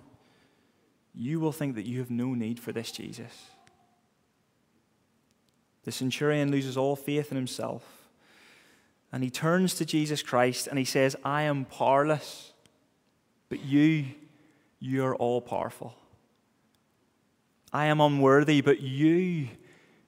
you 1.14 1.40
will 1.40 1.52
think 1.52 1.74
that 1.76 1.86
you 1.86 1.98
have 1.98 2.10
no 2.10 2.34
need 2.34 2.60
for 2.60 2.72
this 2.72 2.92
Jesus. 2.92 3.50
The 5.84 5.92
centurion 5.92 6.50
loses 6.50 6.76
all 6.76 6.94
faith 6.94 7.30
in 7.30 7.36
himself. 7.36 8.08
And 9.12 9.24
he 9.24 9.30
turns 9.30 9.74
to 9.76 9.86
Jesus 9.86 10.22
Christ 10.22 10.66
and 10.66 10.78
he 10.78 10.84
says, 10.84 11.16
I 11.24 11.42
am 11.42 11.64
powerless, 11.64 12.52
but 13.48 13.64
you, 13.64 14.06
you 14.78 15.04
are 15.04 15.16
all 15.16 15.40
powerful. 15.40 15.94
I 17.72 17.86
am 17.86 18.00
unworthy, 18.00 18.60
but 18.60 18.80
you, 18.80 19.48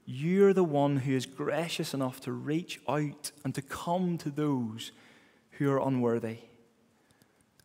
you're 0.05 0.53
the 0.53 0.65
one 0.65 0.99
who 0.99 1.13
is 1.13 1.27
gracious 1.27 1.95
enough 1.95 2.21
to 2.23 2.33
reach 2.33 2.81
out 2.89 3.31
and 3.45 3.55
to 3.55 3.63
come 3.63 4.19
to 4.19 4.31
those 4.31 4.91
who 5.59 5.71
are 5.71 5.87
unworthy. 5.87 6.39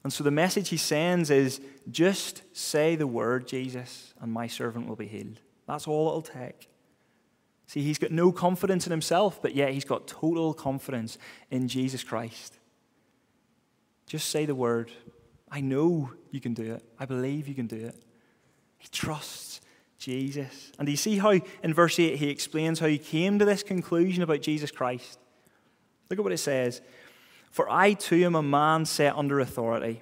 And 0.03 0.11
so 0.11 0.23
the 0.23 0.31
message 0.31 0.69
he 0.69 0.77
sends 0.77 1.29
is 1.29 1.61
just 1.89 2.41
say 2.55 2.95
the 2.95 3.07
word, 3.07 3.47
Jesus, 3.47 4.13
and 4.19 4.31
my 4.31 4.47
servant 4.47 4.87
will 4.87 4.95
be 4.95 5.07
healed. 5.07 5.39
That's 5.67 5.87
all 5.87 6.07
it'll 6.09 6.21
take. 6.21 6.67
See, 7.67 7.81
he's 7.81 7.97
got 7.97 8.11
no 8.11 8.31
confidence 8.31 8.85
in 8.85 8.91
himself, 8.91 9.41
but 9.41 9.55
yet 9.55 9.71
he's 9.71 9.85
got 9.85 10.07
total 10.07 10.53
confidence 10.53 11.17
in 11.49 11.67
Jesus 11.67 12.03
Christ. 12.03 12.59
Just 14.05 14.29
say 14.29 14.45
the 14.45 14.55
word. 14.55 14.91
I 15.49 15.61
know 15.61 16.11
you 16.31 16.41
can 16.41 16.53
do 16.53 16.73
it. 16.73 16.83
I 16.99 17.05
believe 17.05 17.47
you 17.47 17.55
can 17.55 17.67
do 17.67 17.77
it. 17.77 17.95
He 18.77 18.89
trusts 18.89 19.61
Jesus. 19.97 20.71
And 20.77 20.89
you 20.89 20.97
see 20.97 21.17
how 21.17 21.31
in 21.31 21.73
verse 21.73 21.97
8 21.97 22.17
he 22.17 22.29
explains 22.29 22.79
how 22.79 22.87
he 22.87 22.97
came 22.97 23.39
to 23.39 23.45
this 23.45 23.63
conclusion 23.63 24.21
about 24.21 24.41
Jesus 24.41 24.69
Christ? 24.69 25.17
Look 26.09 26.19
at 26.19 26.23
what 26.23 26.33
it 26.33 26.39
says. 26.39 26.81
For 27.53 27.69
I 27.69 27.93
too 27.93 28.25
am 28.25 28.33
a 28.33 28.41
man 28.41 28.83
set 28.83 29.15
under 29.15 29.39
authority, 29.39 30.01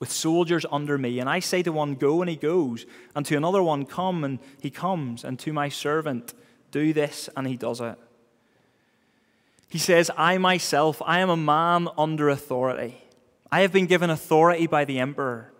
with 0.00 0.10
soldiers 0.10 0.64
under 0.72 0.96
me. 0.96 1.18
And 1.18 1.28
I 1.28 1.40
say 1.40 1.62
to 1.62 1.70
one, 1.70 1.94
Go, 1.94 2.22
and 2.22 2.30
he 2.30 2.36
goes, 2.36 2.86
and 3.14 3.26
to 3.26 3.36
another 3.36 3.62
one, 3.62 3.84
Come, 3.84 4.24
and 4.24 4.38
he 4.58 4.70
comes, 4.70 5.24
and 5.24 5.38
to 5.40 5.52
my 5.52 5.68
servant, 5.68 6.32
Do 6.70 6.94
this, 6.94 7.28
and 7.36 7.46
he 7.46 7.58
does 7.58 7.82
it. 7.82 7.98
He 9.68 9.76
says, 9.76 10.10
I 10.16 10.38
myself, 10.38 11.02
I 11.04 11.20
am 11.20 11.28
a 11.28 11.36
man 11.36 11.86
under 11.98 12.30
authority. 12.30 12.96
I 13.52 13.60
have 13.60 13.72
been 13.72 13.84
given 13.84 14.08
authority 14.08 14.66
by 14.66 14.86
the 14.86 15.00
emperor. 15.00 15.52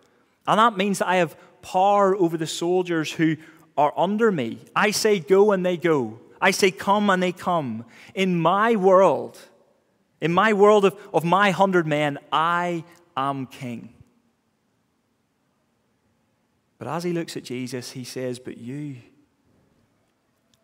And 0.46 0.58
that 0.58 0.78
means 0.78 1.00
that 1.00 1.08
I 1.08 1.16
have 1.16 1.36
power 1.60 2.16
over 2.16 2.38
the 2.38 2.46
soldiers 2.46 3.12
who 3.12 3.36
are 3.76 3.92
under 3.94 4.32
me. 4.32 4.60
I 4.74 4.92
say, 4.92 5.18
Go, 5.18 5.52
and 5.52 5.66
they 5.66 5.76
go. 5.76 6.18
I 6.40 6.50
say, 6.50 6.70
Come, 6.70 7.10
and 7.10 7.22
they 7.22 7.32
come. 7.32 7.84
In 8.14 8.40
my 8.40 8.74
world, 8.74 9.38
in 10.20 10.32
my 10.32 10.52
world 10.52 10.84
of, 10.84 10.96
of 11.12 11.24
my 11.24 11.50
hundred 11.50 11.86
men, 11.86 12.18
I 12.32 12.84
am 13.16 13.46
king. 13.46 13.94
But 16.78 16.88
as 16.88 17.04
he 17.04 17.12
looks 17.12 17.36
at 17.36 17.44
Jesus, 17.44 17.92
he 17.92 18.04
says, 18.04 18.38
But 18.38 18.58
you, 18.58 18.96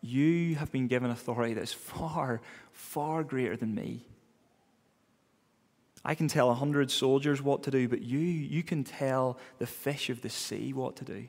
you 0.01 0.55
have 0.57 0.71
been 0.71 0.87
given 0.87 1.11
authority 1.11 1.55
that's 1.55 1.73
far, 1.73 2.41
far 2.73 3.25
greater 3.25 3.57
than 3.57 3.75
me. 3.75 4.07
I 6.05 6.15
can 6.15 6.29
tell 6.29 6.51
a 6.51 6.55
hundred 6.55 6.91
soldiers 6.91 7.41
what 7.41 7.63
to 7.63 7.71
do, 7.71 7.89
but 7.89 8.03
you, 8.03 8.19
you 8.19 8.63
can 8.63 8.85
tell 8.85 9.39
the 9.59 9.67
fish 9.67 10.11
of 10.11 10.21
the 10.21 10.29
sea 10.29 10.73
what 10.73 10.97
to 10.97 11.05
do. 11.05 11.29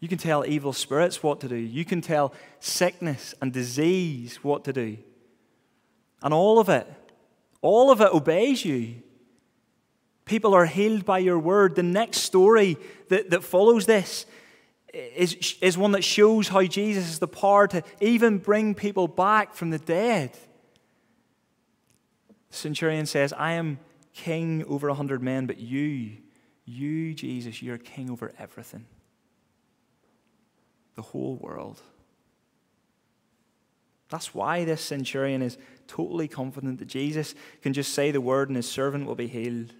You 0.00 0.08
can 0.08 0.18
tell 0.18 0.46
evil 0.46 0.72
spirits 0.72 1.22
what 1.22 1.40
to 1.40 1.48
do. 1.48 1.56
You 1.56 1.84
can 1.84 2.00
tell 2.00 2.32
sickness 2.60 3.34
and 3.42 3.52
disease 3.52 4.36
what 4.44 4.64
to 4.64 4.72
do. 4.72 4.98
And 6.22 6.34
all 6.34 6.58
of 6.58 6.68
it, 6.68 6.86
all 7.62 7.90
of 7.90 8.00
it 8.00 8.12
obeys 8.12 8.64
you. 8.64 9.02
People 10.24 10.54
are 10.54 10.66
healed 10.66 11.04
by 11.04 11.18
your 11.18 11.38
word. 11.38 11.74
The 11.74 11.82
next 11.82 12.18
story 12.18 12.76
that, 13.08 13.30
that 13.30 13.42
follows 13.42 13.86
this 13.86 14.26
is, 14.92 15.56
is 15.60 15.78
one 15.78 15.92
that 15.92 16.04
shows 16.04 16.48
how 16.48 16.62
Jesus 16.64 17.06
has 17.06 17.18
the 17.18 17.28
power 17.28 17.66
to 17.68 17.82
even 18.00 18.38
bring 18.38 18.74
people 18.74 19.08
back 19.08 19.54
from 19.54 19.70
the 19.70 19.78
dead. 19.78 20.32
The 22.50 22.56
centurion 22.56 23.06
says, 23.06 23.32
I 23.32 23.52
am 23.52 23.78
king 24.12 24.64
over 24.66 24.88
a 24.88 24.94
hundred 24.94 25.22
men, 25.22 25.46
but 25.46 25.58
you, 25.58 26.16
you, 26.64 27.14
Jesus, 27.14 27.62
you're 27.62 27.78
king 27.78 28.10
over 28.10 28.32
everything. 28.38 28.86
The 30.94 31.02
whole 31.02 31.36
world. 31.36 31.80
That's 34.08 34.34
why 34.34 34.64
this 34.64 34.80
centurion 34.80 35.42
is 35.42 35.58
totally 35.86 36.28
confident 36.28 36.78
that 36.78 36.88
Jesus 36.88 37.34
can 37.62 37.72
just 37.72 37.92
say 37.92 38.10
the 38.10 38.20
word 38.20 38.48
and 38.48 38.56
his 38.56 38.68
servant 38.68 39.06
will 39.06 39.14
be 39.14 39.26
healed. 39.26 39.72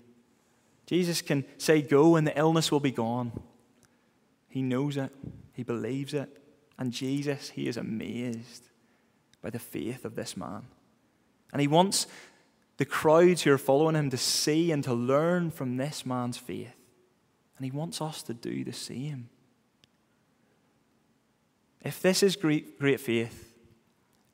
Jesus 0.86 1.22
can 1.22 1.44
say 1.58 1.82
go 1.82 2.16
and 2.16 2.26
the 2.26 2.38
illness 2.38 2.70
will 2.70 2.80
be 2.80 2.90
gone. 2.90 3.32
He 4.48 4.62
knows 4.62 4.96
it, 4.96 5.12
he 5.52 5.62
believes 5.62 6.14
it, 6.14 6.42
and 6.78 6.92
Jesus, 6.92 7.50
he 7.50 7.68
is 7.68 7.76
amazed 7.76 8.68
by 9.42 9.50
the 9.50 9.58
faith 9.58 10.04
of 10.04 10.14
this 10.14 10.36
man. 10.36 10.66
And 11.52 11.60
he 11.60 11.68
wants 11.68 12.06
the 12.76 12.84
crowds 12.84 13.42
who 13.42 13.52
are 13.52 13.58
following 13.58 13.96
him 13.96 14.10
to 14.10 14.16
see 14.16 14.70
and 14.70 14.82
to 14.84 14.94
learn 14.94 15.50
from 15.50 15.76
this 15.76 16.06
man's 16.06 16.38
faith. 16.38 16.74
And 17.56 17.64
he 17.64 17.70
wants 17.70 18.00
us 18.00 18.22
to 18.22 18.34
do 18.34 18.64
the 18.64 18.72
same. 18.72 19.28
If 21.82 22.00
this 22.00 22.22
is 22.22 22.36
great, 22.36 22.78
great 22.78 23.00
faith, 23.00 23.47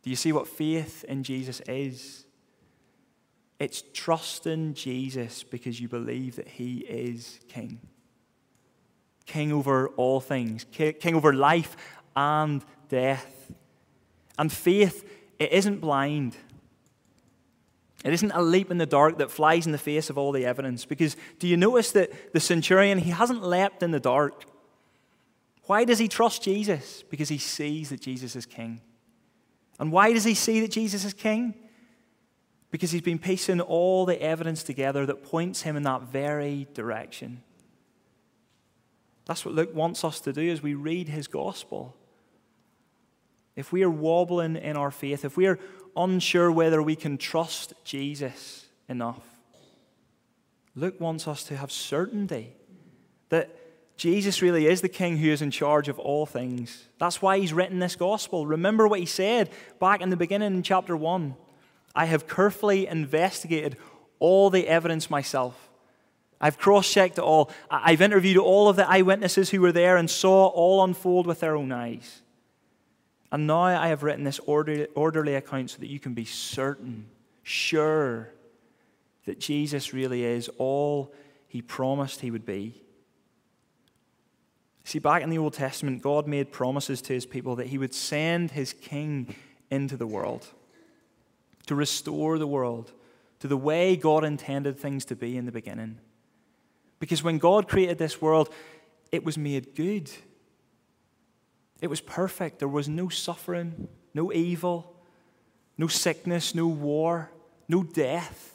do 0.05 0.11
you 0.11 0.17
see 0.17 0.33
what 0.33 0.47
faith 0.47 1.03
in 1.05 1.23
Jesus 1.23 1.62
is? 1.67 2.27
It's 3.59 3.83
trusting 3.95 4.75
Jesus 4.75 5.43
because 5.43 5.81
you 5.81 5.88
believe 5.88 6.37
that 6.37 6.47
he 6.47 6.81
is 6.81 7.40
king. 7.49 7.81
King 9.25 9.51
over 9.51 9.88
all 9.97 10.21
things, 10.21 10.67
king 10.73 11.14
over 11.14 11.33
life 11.33 11.75
and 12.14 12.62
death. 12.90 13.51
And 14.38 14.53
faith, 14.53 15.09
it 15.38 15.51
isn't 15.53 15.81
blind. 15.81 16.37
It 18.05 18.12
isn't 18.12 18.33
a 18.33 18.43
leap 18.43 18.71
in 18.71 18.77
the 18.77 18.85
dark 18.85 19.17
that 19.17 19.31
flies 19.31 19.64
in 19.64 19.73
the 19.73 19.79
face 19.79 20.11
of 20.11 20.19
all 20.19 20.33
the 20.33 20.45
evidence. 20.45 20.85
Because 20.85 21.17
do 21.38 21.49
you 21.49 21.57
notice 21.57 21.93
that 21.93 22.35
the 22.35 22.40
centurion, 22.40 22.99
he 22.99 23.11
hasn't 23.11 23.43
leapt 23.43 23.83
in 23.83 23.90
the 23.90 24.01
dark? 24.01 24.45
Why 25.62 25.85
does 25.87 25.99
he 25.99 26.09
trust 26.09 26.43
Jesus? 26.43 27.03
Because 27.09 27.31
he 27.31 27.38
sees 27.38 27.88
that 27.88 28.03
Jesus 28.03 28.37
is 28.37 28.45
king. 28.45 28.83
And 29.79 29.91
why 29.91 30.13
does 30.13 30.25
he 30.25 30.35
see 30.35 30.61
that 30.61 30.71
Jesus 30.71 31.05
is 31.05 31.15
king? 31.15 31.55
Because 32.71 32.91
he's 32.91 33.03
been 33.03 33.19
piecing 33.19 33.61
all 33.61 34.05
the 34.07 34.21
evidence 34.21 34.63
together 34.63 35.07
that 35.07 35.23
points 35.23 35.63
him 35.63 35.77
in 35.77 35.83
that 35.85 36.03
very 36.03 36.67
direction. 36.75 37.43
That's 39.27 39.45
what 39.45 39.55
Luke 39.55 39.75
wants 39.75 40.05
us 40.05 40.21
to 40.21 40.33
do 40.33 40.51
as 40.51 40.63
we 40.63 40.75
read 40.75 41.09
his 41.09 41.27
gospel. 41.27 41.97
If 43.57 43.73
we 43.73 43.83
are 43.83 43.91
wobbling 43.91 44.57
in 44.57 44.77
our 44.77 44.91
faith, 44.91 45.25
if 45.25 45.37
we 45.37 45.47
are 45.47 45.59
unsure 45.97 46.51
whether 46.51 46.83
we 46.83 46.97
can 46.97 47.17
trust 47.17 47.73
Jesus 47.85 48.67
enough, 48.89 49.23
Luke 50.75 51.01
wants 51.01 51.29
us 51.29 51.45
to 51.45 51.57
have 51.57 51.71
certainty 51.71 52.53
that 53.29 53.57
Jesus 53.96 54.42
really 54.42 54.66
is 54.66 54.80
the 54.80 54.88
king 54.88 55.18
who 55.18 55.30
is 55.30 55.40
in 55.40 55.50
charge 55.50 55.88
of 55.88 55.98
all 55.98 56.26
things. 56.26 56.88
That's 56.98 57.22
why 57.22 57.38
he's 57.38 57.52
written 57.52 57.78
this 57.78 57.96
gospel. 57.96 58.46
Remember 58.46 58.88
what 58.88 59.00
he 59.00 59.07
said 59.07 59.50
back 59.78 60.00
in 60.00 60.11
the 60.11 60.16
beginning 60.16 60.54
in 60.54 60.62
chapter 60.62 60.96
1. 60.96 61.37
I 61.94 62.07
have 62.07 62.26
carefully 62.26 62.88
investigated 62.88 63.76
all 64.18 64.50
the 64.50 64.66
evidence 64.66 65.09
myself. 65.11 65.70
I've 66.40 66.59
cross 66.59 66.92
checked 66.92 67.18
it 67.18 67.22
all. 67.22 67.52
I've 67.70 68.02
interviewed 68.02 68.37
all 68.37 68.68
of 68.68 68.76
the 68.76 68.88
eyewitnesses 68.88 69.50
who 69.50 69.61
were 69.61 69.72
there 69.72 69.96
and 69.96 70.11
saw 70.11 70.46
all 70.48 70.83
unfold 70.83 71.26
with 71.26 71.40
their 71.40 71.57
own 71.57 71.70
eyes. 71.70 72.22
And 73.30 73.46
now 73.46 73.62
I 73.62 73.88
have 73.88 74.02
written 74.02 74.24
this 74.24 74.40
orderly 74.40 75.35
account 75.35 75.70
so 75.70 75.78
that 75.78 75.88
you 75.88 76.00
can 76.00 76.14
be 76.14 76.24
certain, 76.24 77.07
sure, 77.44 78.30
that 79.26 79.40
Jesus 79.40 79.94
really 79.94 80.24
is 80.24 80.50
all 80.59 81.14
he 81.48 81.62
promised 81.62 82.20
he 82.20 82.30
would 82.30 82.44
be. 82.44 82.80
See, 84.85 84.99
back 84.99 85.23
in 85.23 85.31
the 85.31 85.38
Old 85.38 85.55
Testament, 85.55 86.03
God 86.03 86.29
made 86.29 86.53
promises 86.53 87.01
to 87.03 87.14
his 87.14 87.25
people 87.25 87.57
that 87.57 87.68
he 87.68 87.79
would 87.79 87.94
send 87.94 88.51
his 88.51 88.75
king 88.75 89.35
into 89.70 89.97
the 89.97 90.07
world 90.07 90.47
to 91.66 91.75
restore 91.75 92.38
the 92.38 92.47
world 92.47 92.92
to 93.40 93.49
the 93.49 93.57
way 93.57 93.97
God 93.97 94.25
intended 94.25 94.79
things 94.79 95.05
to 95.07 95.16
be 95.16 95.37
in 95.37 95.47
the 95.47 95.53
beginning. 95.53 95.99
Because 97.01 97.23
when 97.23 97.38
God 97.38 97.68
created 97.68 97.99
this 97.99 98.20
world, 98.20 98.49
it 99.11 99.25
was 99.25 99.37
made 99.37 99.75
good. 99.75 100.11
It 101.81 101.88
was 101.88 102.01
perfect. 102.01 102.59
There 102.59 102.68
was 102.68 102.88
no 102.88 103.09
suffering, 103.09 103.88
no 104.14 104.33
evil, 104.33 104.94
no 105.77 105.87
sickness, 105.87 106.55
no 106.55 106.66
war, 106.66 107.31
no 107.68 107.83
death. 107.83 108.55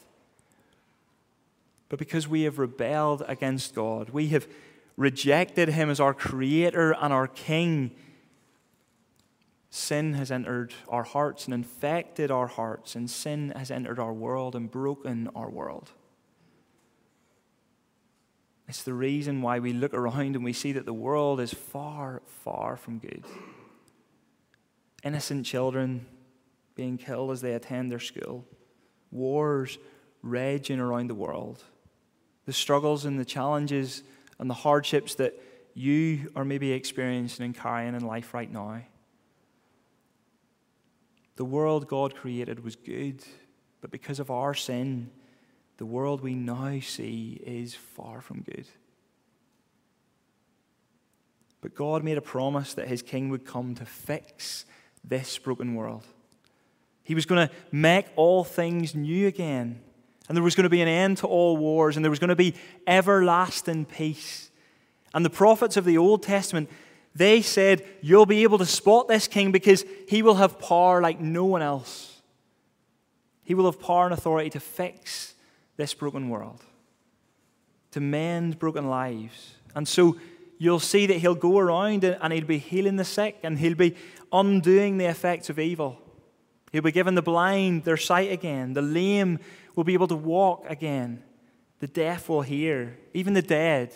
But 1.88 1.98
because 1.98 2.26
we 2.26 2.42
have 2.42 2.58
rebelled 2.58 3.22
against 3.26 3.74
God, 3.74 4.10
we 4.10 4.28
have 4.28 4.46
rejected 4.96 5.70
Him 5.70 5.90
as 5.90 6.00
our 6.00 6.14
Creator 6.14 6.94
and 7.00 7.12
our 7.12 7.26
King, 7.26 7.92
sin 9.70 10.14
has 10.14 10.30
entered 10.30 10.74
our 10.88 11.04
hearts 11.04 11.44
and 11.44 11.54
infected 11.54 12.30
our 12.30 12.48
hearts, 12.48 12.94
and 12.94 13.08
sin 13.08 13.52
has 13.56 13.70
entered 13.70 13.98
our 13.98 14.12
world 14.12 14.54
and 14.54 14.70
broken 14.70 15.28
our 15.34 15.48
world. 15.48 15.90
It's 18.68 18.84
the 18.84 18.94
reason 18.94 19.42
why 19.42 19.58
we 19.58 19.72
look 19.72 19.94
around 19.94 20.36
and 20.36 20.44
we 20.44 20.52
see 20.52 20.70
that 20.72 20.86
the 20.86 20.92
world 20.92 21.40
is 21.40 21.52
far, 21.52 22.22
far 22.44 22.76
from 22.76 23.00
good. 23.00 23.24
Innocent 25.02 25.44
children 25.44 26.06
being 26.76 26.96
killed 26.96 27.32
as 27.32 27.40
they 27.40 27.54
attend 27.54 27.90
their 27.90 27.98
school, 27.98 28.46
wars 29.10 29.78
raging 30.22 30.78
around 30.78 31.10
the 31.10 31.16
world, 31.16 31.64
the 32.46 32.52
struggles 32.52 33.04
and 33.04 33.18
the 33.18 33.24
challenges 33.24 34.04
and 34.40 34.48
the 34.48 34.54
hardships 34.54 35.14
that 35.16 35.40
you 35.74 36.32
are 36.34 36.44
maybe 36.44 36.72
experiencing 36.72 37.44
and 37.44 37.54
carrying 37.54 37.94
in 37.94 38.04
life 38.04 38.34
right 38.34 38.50
now. 38.50 38.82
The 41.36 41.44
world 41.44 41.86
God 41.86 42.16
created 42.16 42.64
was 42.64 42.74
good, 42.74 43.22
but 43.80 43.90
because 43.90 44.18
of 44.18 44.30
our 44.30 44.54
sin, 44.54 45.10
the 45.76 45.86
world 45.86 46.22
we 46.22 46.34
now 46.34 46.80
see 46.80 47.40
is 47.44 47.74
far 47.74 48.20
from 48.20 48.40
good. 48.40 48.66
But 51.60 51.74
God 51.74 52.02
made 52.02 52.18
a 52.18 52.22
promise 52.22 52.74
that 52.74 52.88
his 52.88 53.02
king 53.02 53.28
would 53.28 53.44
come 53.44 53.74
to 53.74 53.84
fix 53.84 54.64
this 55.04 55.36
broken 55.38 55.74
world. 55.74 56.06
He 57.02 57.14
was 57.14 57.26
going 57.26 57.46
to 57.46 57.54
make 57.70 58.06
all 58.16 58.44
things 58.44 58.94
new 58.94 59.26
again. 59.26 59.82
And 60.30 60.36
there 60.36 60.44
was 60.44 60.54
going 60.54 60.62
to 60.62 60.70
be 60.70 60.80
an 60.80 60.86
end 60.86 61.16
to 61.18 61.26
all 61.26 61.56
wars, 61.56 61.96
and 61.96 62.04
there 62.04 62.10
was 62.10 62.20
going 62.20 62.28
to 62.28 62.36
be 62.36 62.54
everlasting 62.86 63.84
peace. 63.84 64.52
And 65.12 65.24
the 65.24 65.28
prophets 65.28 65.76
of 65.76 65.84
the 65.84 65.98
Old 65.98 66.22
Testament, 66.22 66.70
they 67.16 67.42
said, 67.42 67.84
You'll 68.00 68.26
be 68.26 68.44
able 68.44 68.58
to 68.58 68.64
spot 68.64 69.08
this 69.08 69.26
king 69.26 69.50
because 69.50 69.84
he 70.06 70.22
will 70.22 70.36
have 70.36 70.60
power 70.60 71.02
like 71.02 71.18
no 71.18 71.46
one 71.46 71.62
else. 71.62 72.22
He 73.42 73.54
will 73.54 73.64
have 73.64 73.80
power 73.80 74.04
and 74.04 74.14
authority 74.14 74.50
to 74.50 74.60
fix 74.60 75.34
this 75.76 75.94
broken 75.94 76.28
world, 76.28 76.62
to 77.90 78.00
mend 78.00 78.60
broken 78.60 78.88
lives. 78.88 79.54
And 79.74 79.88
so 79.88 80.16
you'll 80.58 80.78
see 80.78 81.06
that 81.06 81.16
he'll 81.16 81.34
go 81.34 81.58
around 81.58 82.04
and 82.04 82.32
he'll 82.32 82.44
be 82.44 82.58
healing 82.58 82.94
the 82.94 83.04
sick 83.04 83.40
and 83.42 83.58
he'll 83.58 83.74
be 83.74 83.96
undoing 84.32 84.96
the 84.96 85.06
effects 85.06 85.50
of 85.50 85.58
evil. 85.58 85.98
He'll 86.70 86.82
be 86.82 86.92
giving 86.92 87.16
the 87.16 87.22
blind 87.22 87.82
their 87.82 87.96
sight 87.96 88.30
again. 88.30 88.74
The 88.74 88.82
lame 88.82 89.40
will 89.74 89.84
be 89.84 89.94
able 89.94 90.08
to 90.08 90.16
walk 90.16 90.64
again. 90.68 91.22
The 91.78 91.86
deaf 91.86 92.28
will 92.28 92.42
hear. 92.42 92.98
Even 93.14 93.34
the 93.34 93.42
dead 93.42 93.92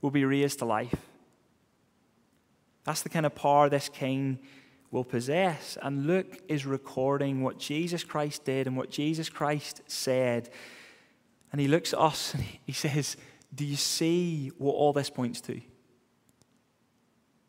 will 0.00 0.10
be 0.10 0.24
raised 0.24 0.58
to 0.60 0.64
life. 0.64 0.94
That's 2.84 3.02
the 3.02 3.08
kind 3.08 3.26
of 3.26 3.34
power 3.34 3.68
this 3.68 3.88
king 3.88 4.38
will 4.90 5.04
possess. 5.04 5.78
And 5.82 6.06
Luke 6.06 6.40
is 6.48 6.66
recording 6.66 7.42
what 7.42 7.58
Jesus 7.58 8.02
Christ 8.02 8.44
did 8.44 8.66
and 8.66 8.76
what 8.76 8.90
Jesus 8.90 9.28
Christ 9.28 9.82
said 9.86 10.50
and 11.52 11.60
he 11.60 11.68
looks 11.68 11.92
at 11.92 11.98
us 11.98 12.34
and 12.34 12.44
he 12.64 12.72
says, 12.72 13.16
Do 13.54 13.64
you 13.64 13.76
see 13.76 14.50
what 14.58 14.72
all 14.72 14.92
this 14.92 15.10
points 15.10 15.40
to? 15.42 15.60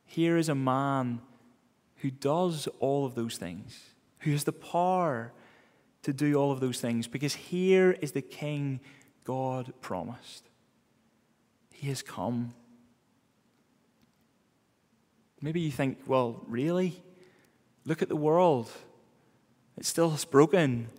Here 0.06 0.38
is 0.38 0.50
a 0.50 0.56
man 0.56 1.22
who 1.98 2.12
does 2.12 2.68
all 2.80 3.06
of 3.06 3.16
those 3.16 3.38
things, 3.38 3.80
who 4.20 4.32
has 4.32 4.44
the 4.44 4.52
power 4.52 5.32
to 6.04 6.14
do 6.14 6.36
all 6.36 6.52
of 6.52 6.60
those 6.60 6.80
things, 6.82 7.08
because 7.08 7.36
here 7.36 7.92
is 8.02 8.12
the 8.12 8.22
king 8.22 8.80
God 9.24 9.74
promised. 9.82 10.50
He 11.72 11.90
has 11.90 12.02
come. 12.02 12.54
Maybe 15.42 15.60
you 15.60 15.72
think, 15.72 16.00
well, 16.08 16.44
really? 16.48 17.02
Look 17.86 18.02
at 18.02 18.10
the 18.10 18.16
world. 18.16 18.70
It 19.78 19.86
still 19.86 20.16
broken. 20.30 20.90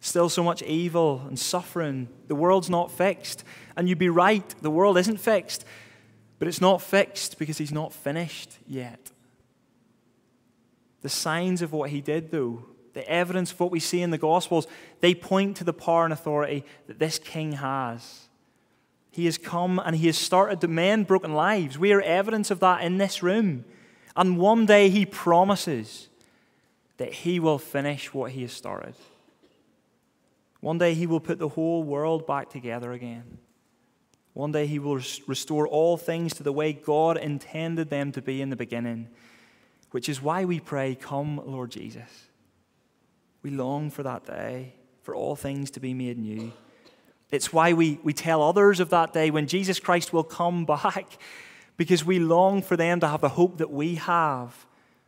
Still 0.00 0.28
so 0.28 0.42
much 0.42 0.62
evil 0.62 1.22
and 1.28 1.38
suffering. 1.38 2.08
The 2.26 2.34
world's 2.34 2.68
not 2.68 2.90
fixed. 2.90 3.44
And 3.76 3.88
you'd 3.88 3.98
be 3.98 4.08
right, 4.08 4.54
the 4.60 4.70
world 4.70 4.98
isn't 4.98 5.18
fixed. 5.18 5.64
But 6.40 6.48
it's 6.48 6.60
not 6.60 6.82
fixed 6.82 7.38
because 7.38 7.58
he's 7.58 7.70
not 7.70 7.92
finished 7.92 8.58
yet. 8.66 9.12
The 11.02 11.08
signs 11.08 11.62
of 11.62 11.72
what 11.72 11.90
he 11.90 12.00
did, 12.00 12.32
though, 12.32 12.64
the 12.94 13.08
evidence 13.08 13.52
of 13.52 13.60
what 13.60 13.70
we 13.70 13.80
see 13.80 14.02
in 14.02 14.10
the 14.10 14.18
Gospels, 14.18 14.66
they 15.00 15.14
point 15.14 15.56
to 15.56 15.64
the 15.64 15.72
power 15.72 16.04
and 16.04 16.12
authority 16.12 16.64
that 16.86 16.98
this 16.98 17.18
king 17.18 17.52
has. 17.52 18.28
He 19.10 19.26
has 19.26 19.36
come 19.36 19.78
and 19.78 19.94
he 19.96 20.06
has 20.06 20.16
started 20.16 20.60
to 20.62 20.68
mend 20.68 21.06
broken 21.06 21.34
lives. 21.34 21.78
We 21.78 21.92
are 21.92 22.00
evidence 22.00 22.50
of 22.50 22.60
that 22.60 22.82
in 22.82 22.98
this 22.98 23.22
room. 23.22 23.64
And 24.16 24.38
one 24.38 24.66
day 24.66 24.88
he 24.88 25.06
promises 25.06 26.08
that 26.96 27.12
he 27.12 27.40
will 27.40 27.58
finish 27.58 28.14
what 28.14 28.32
he 28.32 28.42
has 28.42 28.52
started. 28.52 28.94
One 30.60 30.78
day 30.78 30.94
he 30.94 31.06
will 31.06 31.20
put 31.20 31.38
the 31.38 31.48
whole 31.48 31.82
world 31.82 32.26
back 32.26 32.48
together 32.48 32.92
again. 32.92 33.38
One 34.32 34.52
day 34.52 34.66
he 34.66 34.78
will 34.78 35.00
restore 35.26 35.66
all 35.66 35.96
things 35.96 36.32
to 36.34 36.42
the 36.42 36.52
way 36.52 36.72
God 36.72 37.18
intended 37.18 37.90
them 37.90 38.12
to 38.12 38.22
be 38.22 38.40
in 38.40 38.48
the 38.48 38.56
beginning, 38.56 39.08
which 39.90 40.08
is 40.08 40.22
why 40.22 40.44
we 40.44 40.58
pray, 40.58 40.94
Come, 40.94 41.40
Lord 41.44 41.70
Jesus. 41.70 42.28
We 43.42 43.50
long 43.50 43.90
for 43.90 44.02
that 44.02 44.24
day, 44.24 44.74
for 45.02 45.14
all 45.14 45.36
things 45.36 45.70
to 45.72 45.80
be 45.80 45.94
made 45.94 46.18
new. 46.18 46.52
It's 47.30 47.52
why 47.52 47.72
we, 47.72 47.98
we 48.02 48.12
tell 48.12 48.42
others 48.42 48.78
of 48.78 48.90
that 48.90 49.12
day 49.12 49.30
when 49.30 49.46
Jesus 49.46 49.80
Christ 49.80 50.12
will 50.12 50.24
come 50.24 50.64
back, 50.66 51.18
because 51.76 52.04
we 52.04 52.18
long 52.18 52.62
for 52.62 52.76
them 52.76 53.00
to 53.00 53.08
have 53.08 53.20
the 53.20 53.30
hope 53.30 53.58
that 53.58 53.70
we 53.70 53.96
have 53.96 54.66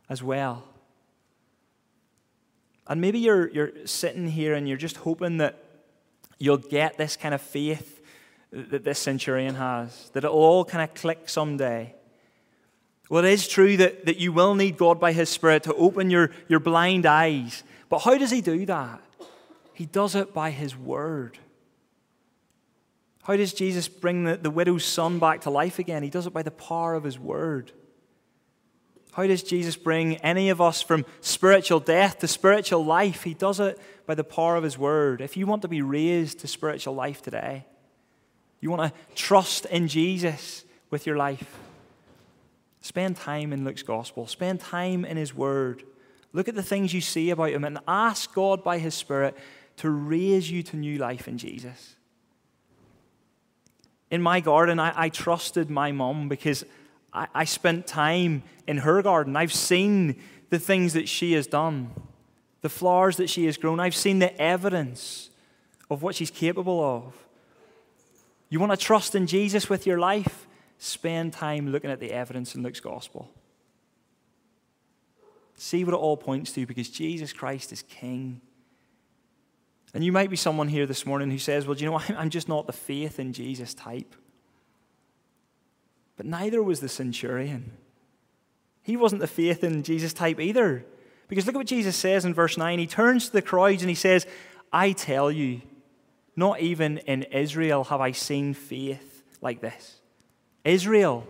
as 0.09 0.23
well. 0.23 0.65
And 2.87 3.01
maybe 3.01 3.19
you're, 3.19 3.49
you're 3.51 3.87
sitting 3.87 4.29
here 4.29 4.55
and 4.55 4.69
you're 4.69 4.77
just 4.77 4.99
hoping 4.99 5.39
that 5.39 5.63
you'll 6.39 6.59
get 6.59 6.99
this 6.99 7.17
kind 7.17 7.35
of 7.35 7.41
faith 7.41 8.03
that 8.51 8.85
this 8.85 8.99
centurion 8.99 9.55
has, 9.57 10.11
that 10.13 10.25
it'll 10.25 10.37
all 10.37 10.65
kind 10.65 10.89
of 10.89 10.95
click 10.95 11.29
someday. 11.29 11.95
Well, 13.09 13.25
it 13.25 13.33
is 13.33 13.49
true 13.49 13.77
that, 13.79 14.07
that 14.07 14.19
you 14.19 14.33
will 14.33 14.55
need 14.55 14.77
God 14.77 15.01
by 15.01 15.13
His 15.13 15.29
Spirit 15.29 15.65
to 15.65 15.75
open 15.75 16.11
your, 16.11 16.31
your 16.49 16.61
blind 16.61 17.05
eyes. 17.05 17.65
But 17.89 18.01
how 18.01 18.17
does 18.19 18.31
He 18.31 18.41
do 18.41 18.67
that? 18.67 19.01
He 19.73 19.87
does 19.87 20.15
it 20.15 20.33
by 20.33 20.51
His 20.51 20.77
Word. 20.77 21.39
How 23.25 23.37
does 23.37 23.55
Jesus 23.55 23.89
bring 23.89 24.25
the, 24.25 24.37
the 24.37 24.51
widow's 24.51 24.85
son 24.85 25.19
back 25.19 25.43
to 25.43 25.51
life 25.51 25.79
again? 25.79 26.03
He 26.03 26.11
does 26.11 26.27
it 26.27 26.33
by 26.33 26.43
the 26.43 26.51
power 26.51 26.95
of 26.95 27.05
His 27.05 27.19
Word. 27.19 27.73
How 29.13 29.27
does 29.27 29.43
Jesus 29.43 29.77
bring 29.77 30.17
any 30.17 30.51
of 30.51 30.61
us 30.61 30.83
from 30.83 31.07
spiritual 31.21 31.81
death 31.81 32.19
to 32.19 32.29
spiritual 32.29 32.85
life? 32.85 33.23
He 33.23 33.33
does 33.33 33.61
it 33.61 33.79
by 34.07 34.15
the 34.15 34.25
power 34.25 34.57
of 34.57 34.65
His 34.65 34.77
Word. 34.77 35.21
If 35.21 35.37
you 35.37 35.47
want 35.47 35.63
to 35.63 35.69
be 35.69 35.83
raised 35.83 36.41
to 36.41 36.49
spiritual 36.49 36.95
life 36.95 37.23
today, 37.23 37.65
you 38.61 38.71
want 38.71 38.93
to 38.93 39.15
trust 39.15 39.67
in 39.67 39.89
Jesus 39.89 40.65
with 40.91 41.07
your 41.07 41.17
life, 41.17 41.59
spend 42.81 43.17
time 43.17 43.53
in 43.53 43.65
Luke's 43.65 43.83
Gospel, 43.83 44.27
spend 44.27 44.61
time 44.61 45.05
in 45.05 45.17
His 45.17 45.35
Word. 45.35 45.85
Look 46.35 46.49
at 46.49 46.57
the 46.57 46.63
things 46.63 46.93
you 46.93 47.01
see 47.01 47.31
about 47.31 47.51
Him 47.51 47.65
and 47.65 47.79
ask 47.89 48.35
God 48.35 48.63
by 48.63 48.79
His 48.79 48.95
Spirit 48.95 49.37
to 49.77 49.89
raise 49.89 50.51
you 50.51 50.63
to 50.65 50.77
new 50.77 50.99
life 50.99 51.27
in 51.27 51.39
Jesus. 51.39 51.95
In 54.11 54.21
my 54.21 54.41
garden, 54.41 54.79
I, 54.79 54.93
I 54.95 55.09
trusted 55.09 55.71
my 55.71 55.93
mom 55.93 56.29
because 56.29 56.65
I, 57.13 57.29
I 57.35 57.45
spent 57.45 57.87
time 57.87 58.43
in 58.67 58.79
her 58.79 59.01
garden. 59.01 59.37
I've 59.37 59.53
seen 59.53 60.21
the 60.51 60.59
things 60.59 60.93
that 60.93 61.09
she 61.09 61.33
has 61.33 61.47
done, 61.47 61.91
the 62.63 62.69
flowers 62.69 63.17
that 63.17 63.31
she 63.31 63.47
has 63.47 63.57
grown. 63.57 63.79
I've 63.79 63.97
seen 63.97 64.19
the 64.19 64.41
evidence 64.41 65.31
of 65.89 66.03
what 66.03 66.17
she's 66.17 66.31
capable 66.31 66.83
of. 66.83 67.15
You 68.49 68.59
want 68.59 68.73
to 68.73 68.77
trust 68.77 69.15
in 69.15 69.27
Jesus 69.27 69.71
with 69.71 69.87
your 69.87 69.99
life? 69.99 70.47
Spend 70.79 71.33
time 71.33 71.71
looking 71.71 71.91
at 71.91 72.01
the 72.01 72.13
evidence 72.13 72.55
in 72.55 72.63
Luke's 72.63 72.81
gospel. 72.81 73.31
See 75.57 75.85
what 75.85 75.95
it 75.95 75.99
all 75.99 76.17
points 76.17 76.53
to 76.53 76.67
because 76.67 76.89
Jesus 76.89 77.33
Christ 77.33 77.73
is 77.73 77.83
King. 77.83 78.41
And 79.95 80.05
you 80.05 80.11
might 80.11 80.31
be 80.31 80.37
someone 80.37 80.69
here 80.69 80.87
this 80.87 81.07
morning 81.07 81.31
who 81.31 81.39
says, 81.39 81.67
Well, 81.67 81.77
do 81.77 81.85
you 81.85 81.91
know, 81.91 82.01
I'm 82.17 82.31
just 82.31 82.49
not 82.49 82.67
the 82.67 82.73
faith 82.73 83.21
in 83.21 83.33
Jesus 83.33 83.75
type. 83.75 84.15
But 86.17 86.27
neither 86.27 86.63
was 86.63 86.81
the 86.81 86.89
centurion. 86.89 87.73
He 88.83 88.97
wasn't 88.97 89.21
the 89.21 89.27
faith 89.27 89.65
in 89.65 89.83
Jesus 89.83 90.13
type 90.13 90.41
either. 90.41 90.85
Because 91.29 91.47
look 91.47 91.55
at 91.55 91.59
what 91.59 91.67
Jesus 91.67 91.97
says 91.97 92.25
in 92.25 92.35
verse 92.35 92.59
9. 92.59 92.79
He 92.79 92.87
turns 92.87 93.27
to 93.27 93.33
the 93.33 93.43
crowds 93.43 93.83
and 93.83 93.89
he 93.89 93.95
says, 93.95 94.27
I 94.73 94.93
tell 94.93 95.31
you, 95.31 95.63
not 96.37 96.61
even 96.61 96.99
in 96.99 97.23
Israel 97.25 97.85
have 97.85 98.01
I 98.01 98.11
seen 98.13 98.55
faith 98.55 99.23
like 99.41 99.61
this. 99.61 100.01
Israel, 100.65 101.27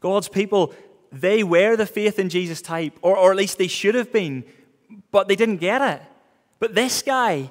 God's 0.00 0.28
people, 0.28 0.74
they 1.12 1.42
were 1.42 1.76
the 1.76 1.86
faith 1.86 2.18
in 2.18 2.28
Jesus 2.28 2.60
type, 2.60 2.98
or, 3.02 3.16
or 3.16 3.30
at 3.30 3.36
least 3.36 3.58
they 3.58 3.68
should 3.68 3.94
have 3.94 4.12
been, 4.12 4.44
but 5.10 5.28
they 5.28 5.36
didn't 5.36 5.58
get 5.58 5.82
it. 5.82 6.02
But 6.58 6.74
this 6.74 7.02
guy, 7.02 7.50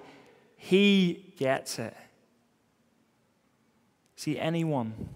he 0.57 1.33
gets 1.37 1.79
it. 1.79 1.95
See, 4.15 4.39
anyone 4.39 5.15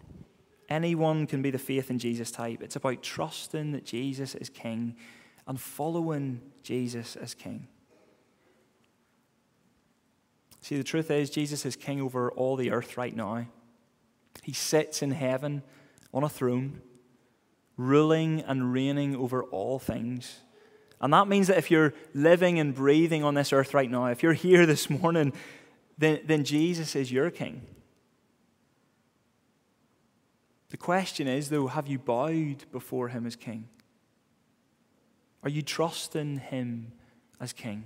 Anyone 0.69 1.25
can 1.25 1.41
be 1.41 1.49
the 1.49 1.57
faith 1.57 1.89
in 1.89 1.97
Jesus 1.97 2.29
type. 2.29 2.61
It's 2.61 2.75
about 2.75 3.01
trusting 3.01 3.71
that 3.71 3.85
Jesus 3.85 4.35
is 4.35 4.49
King 4.49 4.95
and 5.47 5.59
following 5.59 6.41
Jesus 6.61 7.15
as 7.15 7.33
King. 7.33 7.67
See, 10.61 10.77
the 10.77 10.83
truth 10.83 11.09
is, 11.09 11.31
Jesus 11.31 11.65
is 11.65 11.75
King 11.75 12.01
over 12.01 12.31
all 12.31 12.55
the 12.55 12.69
earth 12.69 12.97
right 12.97 13.15
now. 13.15 13.47
He 14.43 14.53
sits 14.53 15.01
in 15.01 15.11
heaven 15.11 15.63
on 16.13 16.23
a 16.23 16.29
throne, 16.29 16.81
ruling 17.79 18.41
and 18.41 18.73
reigning 18.73 19.15
over 19.15 19.43
all 19.45 19.79
things. 19.79 20.41
And 20.99 21.13
that 21.13 21.29
means 21.29 21.47
that 21.47 21.57
if 21.57 21.71
you're 21.71 21.93
living 22.13 22.59
and 22.59 22.75
breathing 22.75 23.23
on 23.23 23.35
this 23.35 23.53
earth 23.53 23.73
right 23.73 23.89
now, 23.89 24.07
if 24.07 24.21
you're 24.21 24.33
here 24.33 24.65
this 24.65 24.89
morning, 24.89 25.31
then, 25.97 26.19
then 26.25 26.43
Jesus 26.43 26.95
is 26.95 27.11
your 27.11 27.31
King. 27.31 27.61
The 30.69 30.77
question 30.77 31.27
is, 31.27 31.49
though, 31.49 31.67
have 31.67 31.87
you 31.87 31.97
bowed 31.97 32.65
before 32.71 33.07
him 33.07 33.25
as 33.25 33.35
king? 33.35 33.67
Are 35.41 35.49
you 35.49 35.61
trusting 35.61 36.37
him 36.37 36.91
as 37.39 37.53
king? 37.53 37.85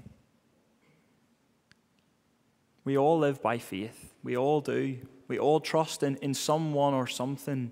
We 2.83 2.97
all 2.97 3.19
live 3.19 3.41
by 3.41 3.59
faith. 3.59 4.13
We 4.21 4.35
all 4.35 4.59
do. 4.59 4.97
We 5.29 5.39
all 5.39 5.61
trust 5.61 6.03
in, 6.03 6.17
in 6.17 6.33
someone 6.33 6.93
or 6.93 7.07
something. 7.07 7.71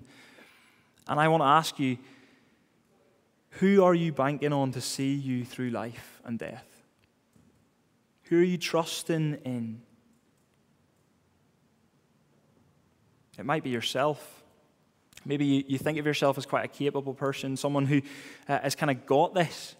And 1.08 1.20
I 1.20 1.28
want 1.28 1.42
to 1.42 1.46
ask 1.46 1.78
you 1.78 1.98
who 3.52 3.84
are 3.84 3.94
you 3.94 4.12
banking 4.12 4.52
on 4.52 4.72
to 4.72 4.80
see 4.80 5.12
you 5.12 5.44
through 5.44 5.70
life 5.70 6.20
and 6.24 6.38
death? 6.38 6.66
Who 8.24 8.38
are 8.38 8.44
you 8.44 8.56
trusting 8.56 9.40
in? 9.44 9.82
It 13.38 13.44
might 13.44 13.62
be 13.62 13.70
yourself. 13.70 14.42
Maybe 15.24 15.44
you, 15.44 15.64
you 15.68 15.78
think 15.78 15.98
of 15.98 16.06
yourself 16.06 16.38
as 16.38 16.46
quite 16.46 16.64
a 16.64 16.68
capable 16.68 17.14
person, 17.14 17.56
someone 17.56 17.86
who 17.86 18.00
uh, 18.48 18.60
has 18.60 18.74
kind 18.74 18.90
of 18.90 19.06
got 19.06 19.34
this. 19.34 19.76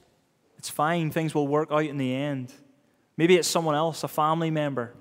It's 0.59 0.71
fine, 0.71 1.11
things 1.11 1.35
will 1.35 1.49
work 1.49 1.73
out 1.73 1.85
in 1.85 1.97
the 1.97 2.15
end. 2.15 2.53
Maybe 3.17 3.37
it's 3.37 3.49
someone 3.49 3.75
else, 3.75 4.05
a 4.05 4.09
family 4.09 4.51
member, 4.51 4.93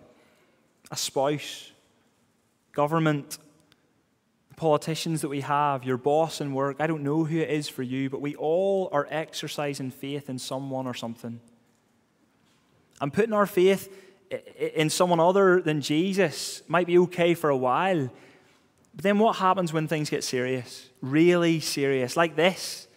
a 0.90 0.96
spouse, 0.96 1.72
government, 2.72 3.38
politicians 4.62 5.22
that 5.22 5.30
we 5.30 5.42
have, 5.42 5.84
your 5.84 5.98
boss 5.98 6.40
in 6.40 6.54
work. 6.54 6.78
I 6.80 6.88
don't 6.88 7.04
know 7.04 7.26
who 7.26 7.40
it 7.40 7.50
is 7.50 7.68
for 7.68 7.84
you, 7.84 8.10
but 8.10 8.22
we 8.22 8.36
all 8.36 8.90
are 8.92 9.08
exercising 9.10 9.92
faith 9.92 10.30
in 10.30 10.40
someone 10.40 10.88
or 10.88 10.94
something. 10.94 11.42
And 13.02 13.12
putting 13.12 13.34
our 13.34 13.46
faith 13.46 13.94
in 14.76 14.90
someone 14.90 15.20
other 15.20 15.62
than 15.62 15.82
Jesus 15.82 16.62
might 16.68 16.88
be 16.88 16.98
okay 17.00 17.34
for 17.34 17.50
a 17.50 17.58
while 17.58 18.10
but 18.94 19.04
then 19.04 19.20
what 19.20 19.38
happens 19.38 19.72
when 19.72 19.88
things 19.88 20.10
get 20.10 20.24
serious? 20.24 20.90
Really 21.02 21.60
serious, 21.60 22.18
like 22.18 22.36
this? 22.36 22.88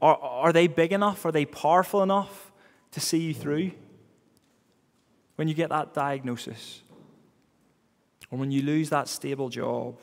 Are, 0.00 0.16
are 0.16 0.52
they 0.52 0.68
big 0.68 0.92
enough? 0.92 1.24
Are 1.24 1.32
they 1.32 1.44
powerful 1.44 2.02
enough 2.02 2.52
to 2.92 3.00
see 3.00 3.18
you 3.18 3.34
through? 3.34 3.72
When 5.36 5.48
you 5.48 5.54
get 5.54 5.70
that 5.70 5.94
diagnosis, 5.94 6.82
or 8.30 8.38
when 8.38 8.50
you 8.50 8.62
lose 8.62 8.90
that 8.90 9.08
stable 9.08 9.48
job, 9.48 9.98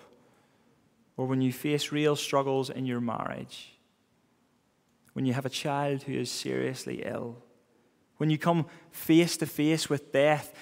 or 1.17 1.25
when 1.25 1.41
you 1.41 1.51
face 1.51 1.91
real 1.91 2.15
struggles 2.15 2.69
in 2.69 2.85
your 2.85 3.01
marriage, 3.01 3.77
when 5.13 5.25
you 5.25 5.33
have 5.33 5.45
a 5.45 5.49
child 5.49 6.03
who 6.03 6.13
is 6.13 6.29
seriously 6.29 7.03
ill, 7.05 7.37
when 8.17 8.29
you 8.29 8.37
come 8.37 8.65
face 8.91 9.37
to 9.37 9.45
face 9.45 9.89
with 9.89 10.11
death, 10.11 10.53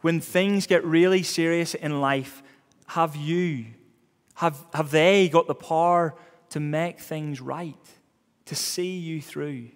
when 0.00 0.20
things 0.20 0.66
get 0.66 0.84
really 0.84 1.22
serious 1.22 1.74
in 1.74 2.00
life, 2.00 2.42
have 2.88 3.16
you 3.16 3.66
have, 4.34 4.64
have 4.74 4.90
they 4.90 5.28
got 5.28 5.46
the 5.46 5.54
power 5.54 6.14
to 6.50 6.60
make 6.60 6.98
things 6.98 7.40
right, 7.40 7.88
to 8.46 8.54
see 8.54 8.98
you 8.98 9.22
through? 9.22 9.68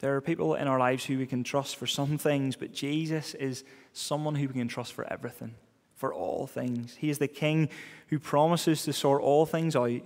There 0.00 0.16
are 0.16 0.20
people 0.20 0.56
in 0.56 0.66
our 0.66 0.80
lives 0.80 1.04
who 1.04 1.18
we 1.18 1.26
can 1.26 1.44
trust 1.44 1.76
for 1.76 1.86
some 1.86 2.18
things, 2.18 2.56
but 2.56 2.72
Jesus 2.72 3.34
is 3.34 3.62
someone 3.92 4.34
who 4.34 4.48
we 4.48 4.54
can 4.54 4.66
trust 4.66 4.92
for 4.92 5.10
everything, 5.10 5.54
for 6.02 6.12
all 6.12 6.48
things. 6.48 6.96
He 6.96 7.10
is 7.10 7.18
the 7.18 7.28
King 7.28 7.68
who 8.08 8.18
promises 8.18 8.82
to 8.86 8.92
sort 8.92 9.22
all 9.22 9.46
things 9.46 9.76
out. 9.76 10.02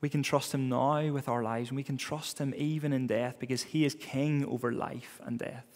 We 0.00 0.08
can 0.08 0.22
trust 0.22 0.54
Him 0.54 0.68
now 0.68 1.10
with 1.10 1.28
our 1.28 1.42
lives, 1.42 1.70
and 1.70 1.76
we 1.76 1.82
can 1.82 1.96
trust 1.96 2.38
Him 2.38 2.54
even 2.56 2.92
in 2.92 3.08
death 3.08 3.40
because 3.40 3.64
He 3.64 3.84
is 3.84 3.96
King 3.96 4.44
over 4.44 4.70
life 4.70 5.20
and 5.24 5.36
death. 5.36 5.66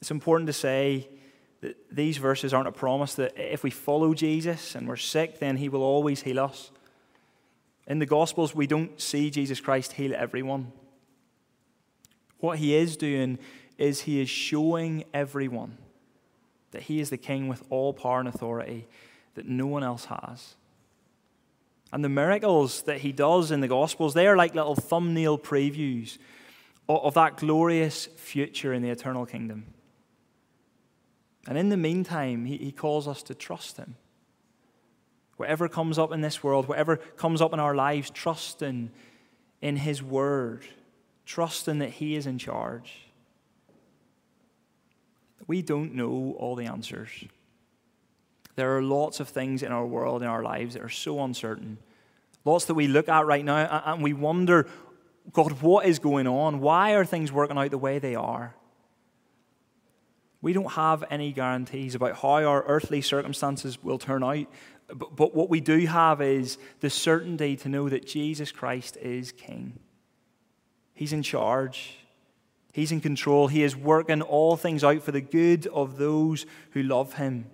It's 0.00 0.10
important 0.10 0.48
to 0.48 0.52
say 0.52 1.08
that 1.60 1.76
these 1.88 2.16
verses 2.16 2.52
aren't 2.52 2.66
a 2.66 2.72
promise 2.72 3.14
that 3.14 3.38
if 3.38 3.62
we 3.62 3.70
follow 3.70 4.12
Jesus 4.12 4.74
and 4.74 4.88
we're 4.88 4.96
sick, 4.96 5.38
then 5.38 5.58
he 5.58 5.68
will 5.68 5.84
always 5.84 6.22
heal 6.22 6.40
us. 6.40 6.72
In 7.86 8.00
the 8.00 8.06
Gospels, 8.06 8.56
we 8.56 8.66
don't 8.66 9.00
see 9.00 9.30
Jesus 9.30 9.60
Christ 9.60 9.92
heal 9.92 10.16
everyone. 10.16 10.72
What 12.38 12.58
he 12.58 12.74
is 12.74 12.96
doing 12.96 13.38
is 13.78 14.00
he 14.00 14.20
is 14.20 14.28
showing 14.28 15.04
everyone 15.14 15.78
that 16.76 16.82
he 16.82 17.00
is 17.00 17.08
the 17.08 17.16
king 17.16 17.48
with 17.48 17.64
all 17.70 17.94
power 17.94 18.20
and 18.20 18.28
authority 18.28 18.86
that 19.34 19.46
no 19.46 19.66
one 19.66 19.82
else 19.82 20.04
has. 20.04 20.56
And 21.90 22.04
the 22.04 22.10
miracles 22.10 22.82
that 22.82 22.98
he 22.98 23.12
does 23.12 23.50
in 23.50 23.62
the 23.62 23.68
Gospels, 23.68 24.12
they 24.12 24.26
are 24.26 24.36
like 24.36 24.54
little 24.54 24.74
thumbnail 24.74 25.38
previews 25.38 26.18
of 26.86 27.14
that 27.14 27.38
glorious 27.38 28.04
future 28.16 28.74
in 28.74 28.82
the 28.82 28.90
eternal 28.90 29.24
kingdom. 29.24 29.64
And 31.48 31.56
in 31.56 31.70
the 31.70 31.78
meantime, 31.78 32.44
he, 32.44 32.70
calls 32.72 33.08
us 33.08 33.22
to 33.22 33.34
trust 33.34 33.78
him. 33.78 33.96
Whatever 35.38 35.66
comes 35.66 35.98
up 35.98 36.12
in 36.12 36.20
this 36.20 36.42
world, 36.42 36.68
whatever 36.68 36.98
comes 36.98 37.40
up 37.40 37.54
in 37.54 37.60
our 37.60 37.74
lives, 37.74 38.10
trusting 38.10 38.90
in 39.62 39.76
his 39.76 40.02
word, 40.02 40.66
trusting 41.24 41.78
that 41.78 41.90
he 41.90 42.16
is 42.16 42.26
in 42.26 42.36
charge. 42.36 43.05
We 45.46 45.62
don't 45.62 45.94
know 45.94 46.34
all 46.38 46.56
the 46.56 46.66
answers. 46.66 47.10
There 48.56 48.76
are 48.76 48.82
lots 48.82 49.20
of 49.20 49.28
things 49.28 49.62
in 49.62 49.70
our 49.70 49.86
world, 49.86 50.22
in 50.22 50.28
our 50.28 50.42
lives, 50.42 50.74
that 50.74 50.82
are 50.82 50.88
so 50.88 51.22
uncertain. 51.22 51.78
Lots 52.44 52.64
that 52.66 52.74
we 52.74 52.88
look 52.88 53.08
at 53.08 53.26
right 53.26 53.44
now 53.44 53.82
and 53.84 54.02
we 54.02 54.12
wonder, 54.12 54.66
God, 55.32 55.60
what 55.60 55.86
is 55.86 55.98
going 55.98 56.26
on? 56.26 56.60
Why 56.60 56.92
are 56.94 57.04
things 57.04 57.30
working 57.30 57.58
out 57.58 57.70
the 57.70 57.78
way 57.78 57.98
they 57.98 58.14
are? 58.14 58.54
We 60.40 60.52
don't 60.52 60.72
have 60.72 61.04
any 61.10 61.32
guarantees 61.32 61.94
about 61.94 62.16
how 62.16 62.44
our 62.44 62.62
earthly 62.64 63.00
circumstances 63.02 63.82
will 63.82 63.98
turn 63.98 64.22
out. 64.22 64.46
But, 64.88 65.16
but 65.16 65.34
what 65.34 65.50
we 65.50 65.60
do 65.60 65.78
have 65.86 66.22
is 66.22 66.58
the 66.80 66.90
certainty 66.90 67.56
to 67.56 67.68
know 67.68 67.88
that 67.88 68.06
Jesus 68.06 68.52
Christ 68.52 68.96
is 68.98 69.32
King. 69.32 69.78
He's 70.94 71.12
in 71.12 71.22
charge. 71.22 71.98
He's 72.76 72.92
in 72.92 73.00
control. 73.00 73.48
He 73.48 73.62
is 73.62 73.74
working 73.74 74.20
all 74.20 74.54
things 74.54 74.84
out 74.84 75.02
for 75.02 75.10
the 75.10 75.22
good 75.22 75.66
of 75.68 75.96
those 75.96 76.44
who 76.72 76.82
love 76.82 77.14
him. 77.14 77.46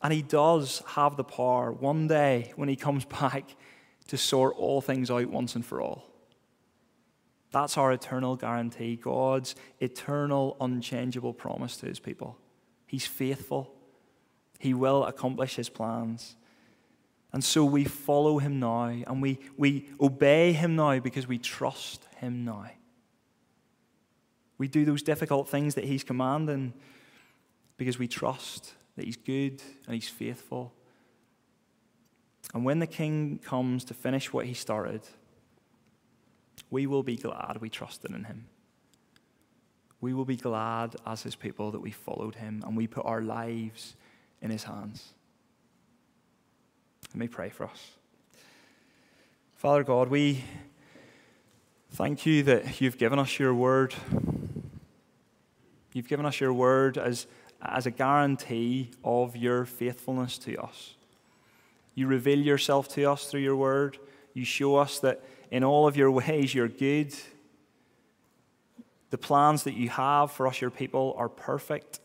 And 0.00 0.12
he 0.12 0.22
does 0.22 0.84
have 0.90 1.16
the 1.16 1.24
power 1.24 1.72
one 1.72 2.06
day 2.06 2.52
when 2.54 2.68
he 2.68 2.76
comes 2.76 3.04
back 3.20 3.56
to 4.06 4.16
sort 4.16 4.54
all 4.56 4.82
things 4.82 5.10
out 5.10 5.26
once 5.26 5.56
and 5.56 5.66
for 5.66 5.80
all. 5.80 6.04
That's 7.50 7.76
our 7.76 7.90
eternal 7.90 8.36
guarantee, 8.36 8.94
God's 8.94 9.56
eternal, 9.80 10.56
unchangeable 10.60 11.32
promise 11.32 11.76
to 11.78 11.86
his 11.86 11.98
people. 11.98 12.38
He's 12.86 13.04
faithful, 13.04 13.74
he 14.60 14.74
will 14.74 15.06
accomplish 15.06 15.56
his 15.56 15.68
plans. 15.68 16.36
And 17.32 17.42
so 17.42 17.64
we 17.64 17.84
follow 17.84 18.38
him 18.38 18.60
now 18.60 18.84
and 18.84 19.20
we, 19.20 19.40
we 19.56 19.88
obey 20.00 20.52
him 20.52 20.76
now 20.76 21.00
because 21.00 21.26
we 21.26 21.38
trust 21.38 22.06
him 22.18 22.44
now. 22.44 22.70
We 24.58 24.68
do 24.68 24.84
those 24.84 25.02
difficult 25.02 25.48
things 25.48 25.74
that 25.74 25.84
he's 25.84 26.04
commanding 26.04 26.72
because 27.76 27.98
we 27.98 28.08
trust 28.08 28.74
that 28.96 29.04
he's 29.04 29.16
good 29.16 29.62
and 29.86 29.94
he's 29.94 30.08
faithful. 30.08 30.72
And 32.54 32.64
when 32.64 32.78
the 32.78 32.86
king 32.86 33.38
comes 33.42 33.84
to 33.86 33.94
finish 33.94 34.32
what 34.32 34.46
he 34.46 34.54
started, 34.54 35.02
we 36.70 36.86
will 36.86 37.02
be 37.02 37.16
glad 37.16 37.58
we 37.60 37.70
trusted 37.70 38.10
in 38.10 38.24
him. 38.24 38.46
We 40.00 40.14
will 40.14 40.24
be 40.24 40.36
glad 40.36 40.96
as 41.06 41.22
his 41.22 41.36
people 41.36 41.70
that 41.70 41.80
we 41.80 41.92
followed 41.92 42.34
him 42.34 42.62
and 42.66 42.76
we 42.76 42.86
put 42.86 43.06
our 43.06 43.22
lives 43.22 43.96
in 44.40 44.50
his 44.50 44.64
hands. 44.64 45.14
Let 47.10 47.16
me 47.16 47.28
pray 47.28 47.50
for 47.50 47.66
us. 47.66 47.92
Father 49.54 49.84
God, 49.84 50.08
we 50.08 50.42
thank 51.92 52.26
you 52.26 52.42
that 52.44 52.80
you've 52.80 52.98
given 52.98 53.18
us 53.18 53.38
your 53.38 53.54
word. 53.54 53.94
You've 55.92 56.08
given 56.08 56.26
us 56.26 56.40
your 56.40 56.52
word 56.52 56.96
as, 56.96 57.26
as 57.60 57.86
a 57.86 57.90
guarantee 57.90 58.90
of 59.04 59.36
your 59.36 59.64
faithfulness 59.64 60.38
to 60.38 60.56
us. 60.56 60.94
You 61.94 62.06
reveal 62.06 62.38
yourself 62.38 62.88
to 62.94 63.04
us 63.04 63.26
through 63.26 63.40
your 63.40 63.56
word. 63.56 63.98
You 64.32 64.44
show 64.44 64.76
us 64.76 64.98
that 65.00 65.22
in 65.50 65.62
all 65.62 65.86
of 65.86 65.96
your 65.96 66.10
ways 66.10 66.54
you're 66.54 66.68
good. 66.68 67.14
The 69.10 69.18
plans 69.18 69.64
that 69.64 69.74
you 69.74 69.90
have 69.90 70.32
for 70.32 70.46
us, 70.46 70.60
your 70.60 70.70
people, 70.70 71.14
are 71.18 71.28
perfect. 71.28 72.00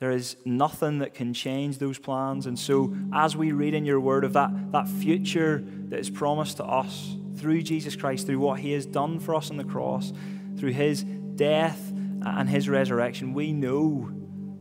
There 0.00 0.10
is 0.10 0.36
nothing 0.44 0.98
that 0.98 1.14
can 1.14 1.32
change 1.32 1.78
those 1.78 1.98
plans. 1.98 2.46
And 2.46 2.58
so, 2.58 2.94
as 3.14 3.36
we 3.36 3.52
read 3.52 3.72
in 3.72 3.84
your 3.84 4.00
word 4.00 4.24
of 4.24 4.32
that, 4.32 4.72
that 4.72 4.88
future 4.88 5.64
that 5.88 6.00
is 6.00 6.10
promised 6.10 6.58
to 6.58 6.64
us 6.64 7.14
through 7.36 7.62
Jesus 7.62 7.94
Christ, 7.94 8.26
through 8.26 8.40
what 8.40 8.60
he 8.60 8.72
has 8.72 8.84
done 8.84 9.20
for 9.20 9.34
us 9.34 9.50
on 9.50 9.56
the 9.56 9.64
cross, 9.64 10.12
through 10.58 10.72
his 10.72 11.04
death 11.04 11.92
and 12.36 12.48
his 12.48 12.68
resurrection, 12.68 13.32
we 13.34 13.52
know 13.52 14.10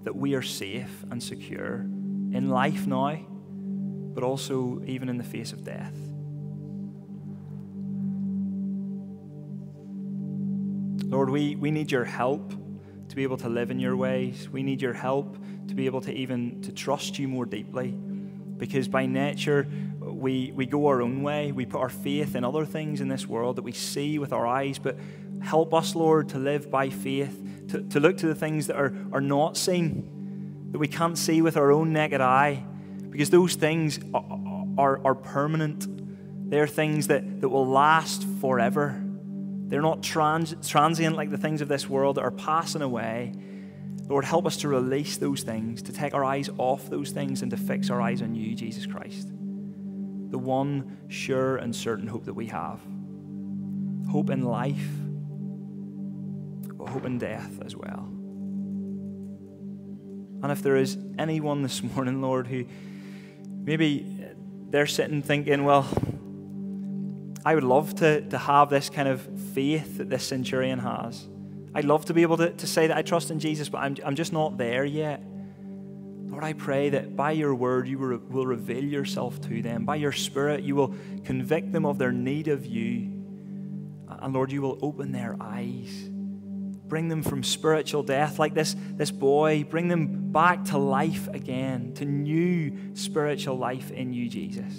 that 0.03 0.15
we 0.15 0.35
are 0.35 0.41
safe 0.41 1.03
and 1.09 1.21
secure 1.21 1.77
in 2.31 2.49
life 2.49 2.85
now, 2.85 3.17
but 4.13 4.23
also 4.23 4.81
even 4.85 5.09
in 5.09 5.17
the 5.17 5.23
face 5.23 5.51
of 5.51 5.63
death. 5.63 5.95
Lord, 11.07 11.29
we, 11.29 11.55
we 11.55 11.71
need 11.71 11.91
your 11.91 12.03
help 12.03 12.53
to 13.09 13.15
be 13.15 13.23
able 13.23 13.37
to 13.37 13.49
live 13.49 13.71
in 13.71 13.79
your 13.79 13.95
ways. 13.95 14.49
We 14.49 14.63
need 14.63 14.81
your 14.81 14.93
help 14.93 15.37
to 15.67 15.75
be 15.75 15.85
able 15.85 16.01
to 16.01 16.13
even 16.13 16.61
to 16.63 16.71
trust 16.71 17.17
you 17.17 17.27
more 17.27 17.45
deeply. 17.45 17.91
Because 18.57 18.87
by 18.87 19.05
nature, 19.05 19.67
we, 19.99 20.51
we 20.53 20.65
go 20.65 20.87
our 20.87 21.01
own 21.01 21.23
way. 21.23 21.51
We 21.51 21.65
put 21.65 21.79
our 21.79 21.89
faith 21.89 22.35
in 22.35 22.43
other 22.43 22.65
things 22.65 23.01
in 23.01 23.07
this 23.07 23.27
world 23.27 23.57
that 23.57 23.63
we 23.63 23.71
see 23.71 24.19
with 24.19 24.33
our 24.33 24.47
eyes. 24.47 24.79
But 24.79 24.97
help 25.45 25.73
us, 25.73 25.95
Lord, 25.95 26.29
to 26.29 26.37
live 26.37 26.69
by 26.69 26.89
faith, 26.89 27.67
to, 27.69 27.81
to 27.83 27.99
look 27.99 28.17
to 28.17 28.27
the 28.27 28.35
things 28.35 28.67
that 28.67 28.75
are, 28.75 28.93
are 29.11 29.21
not 29.21 29.55
seen, 29.57 30.69
that 30.71 30.79
we 30.79 30.87
can't 30.87 31.17
see 31.17 31.41
with 31.41 31.55
our 31.55 31.71
own 31.71 31.93
naked 31.93 32.21
eye. 32.21 32.65
Because 33.09 33.29
those 33.29 33.55
things 33.55 33.99
are, 34.13 34.67
are, 34.77 35.05
are 35.05 35.15
permanent. 35.15 36.49
They're 36.49 36.67
things 36.67 37.07
that, 37.07 37.41
that 37.41 37.47
will 37.47 37.67
last 37.67 38.25
forever. 38.41 39.01
They're 39.67 39.81
not 39.81 40.03
trans- 40.03 40.55
transient 40.67 41.15
like 41.15 41.31
the 41.31 41.37
things 41.37 41.61
of 41.61 41.67
this 41.67 41.89
world 41.89 42.17
that 42.17 42.23
are 42.23 42.31
passing 42.31 42.81
away. 42.81 43.33
Lord, 44.07 44.25
help 44.25 44.45
us 44.45 44.57
to 44.57 44.67
release 44.67 45.17
those 45.17 45.41
things, 45.43 45.81
to 45.83 45.93
take 45.93 46.13
our 46.13 46.23
eyes 46.23 46.49
off 46.57 46.89
those 46.89 47.11
things 47.11 47.41
and 47.41 47.49
to 47.51 47.57
fix 47.57 47.89
our 47.89 48.01
eyes 48.01 48.21
on 48.21 48.35
you, 48.35 48.53
Jesus 48.53 48.85
Christ. 48.85 49.27
The 49.27 50.37
one 50.37 50.97
sure 51.07 51.57
and 51.57 51.75
certain 51.75 52.07
hope 52.07 52.25
that 52.25 52.33
we 52.33 52.47
have. 52.47 52.79
Hope 54.11 54.29
in 54.29 54.43
life, 54.43 54.87
but 56.85 56.91
hope 56.91 57.05
in 57.05 57.17
death 57.17 57.59
as 57.65 57.75
well. 57.75 58.07
And 60.43 60.51
if 60.51 60.61
there 60.61 60.75
is 60.75 60.97
anyone 61.17 61.63
this 61.63 61.81
morning, 61.81 62.21
Lord, 62.21 62.45
who 62.45 62.65
maybe 63.47 64.05
they're 64.69 64.85
sitting 64.85 65.23
thinking, 65.23 65.63
well, 65.63 65.87
I 67.43 67.55
would 67.55 67.63
love 67.63 67.95
to, 67.95 68.21
to 68.29 68.37
have 68.37 68.69
this 68.69 68.89
kind 68.89 69.07
of 69.07 69.21
faith 69.53 69.97
that 69.97 70.09
this 70.09 70.27
centurion 70.27 70.79
has. 70.79 71.27
I'd 71.73 71.85
love 71.85 72.05
to 72.05 72.13
be 72.13 72.21
able 72.21 72.37
to, 72.37 72.51
to 72.51 72.67
say 72.67 72.87
that 72.87 72.95
I 72.95 73.01
trust 73.01 73.31
in 73.31 73.39
Jesus, 73.39 73.67
but 73.67 73.79
I'm, 73.79 73.97
I'm 74.05 74.15
just 74.15 74.31
not 74.31 74.57
there 74.57 74.85
yet. 74.85 75.23
Lord, 76.27 76.43
I 76.43 76.53
pray 76.53 76.89
that 76.89 77.15
by 77.15 77.31
your 77.31 77.55
word 77.55 77.87
you 77.87 77.97
will, 77.97 78.17
will 78.17 78.45
reveal 78.45 78.83
yourself 78.83 79.41
to 79.41 79.61
them. 79.61 79.85
By 79.85 79.95
your 79.95 80.11
spirit, 80.11 80.63
you 80.63 80.75
will 80.75 80.95
convict 81.23 81.71
them 81.71 81.85
of 81.85 81.97
their 81.97 82.11
need 82.11 82.47
of 82.47 82.65
you. 82.65 83.11
And 84.07 84.33
Lord, 84.33 84.51
you 84.51 84.61
will 84.61 84.77
open 84.81 85.11
their 85.11 85.35
eyes. 85.39 86.11
Bring 86.87 87.07
them 87.07 87.23
from 87.23 87.43
spiritual 87.43 88.03
death, 88.03 88.37
like 88.37 88.53
this, 88.53 88.75
this 88.91 89.11
boy. 89.11 89.63
Bring 89.63 89.87
them 89.87 90.31
back 90.31 90.65
to 90.65 90.77
life 90.77 91.27
again, 91.29 91.93
to 91.95 92.05
new 92.05 92.95
spiritual 92.95 93.57
life 93.57 93.91
in 93.91 94.13
you, 94.13 94.29
Jesus. 94.29 94.73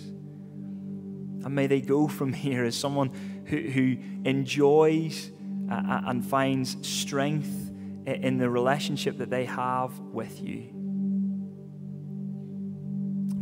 And 1.44 1.54
may 1.54 1.66
they 1.66 1.80
go 1.80 2.08
from 2.08 2.32
here 2.32 2.64
as 2.64 2.76
someone 2.76 3.10
who, 3.46 3.58
who 3.58 3.96
enjoys 4.24 5.30
uh, 5.70 5.74
uh, 5.74 6.00
and 6.06 6.24
finds 6.24 6.76
strength 6.86 7.72
in 8.06 8.38
the 8.38 8.48
relationship 8.48 9.18
that 9.18 9.30
they 9.30 9.44
have 9.44 9.98
with 9.98 10.40
you. 10.40 10.70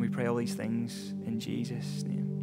we 0.05 0.11
pray 0.11 0.27
all 0.27 0.37
these 0.37 0.55
things 0.55 1.15
in 1.27 1.41
Jesus' 1.41 2.03
name. 2.03 2.34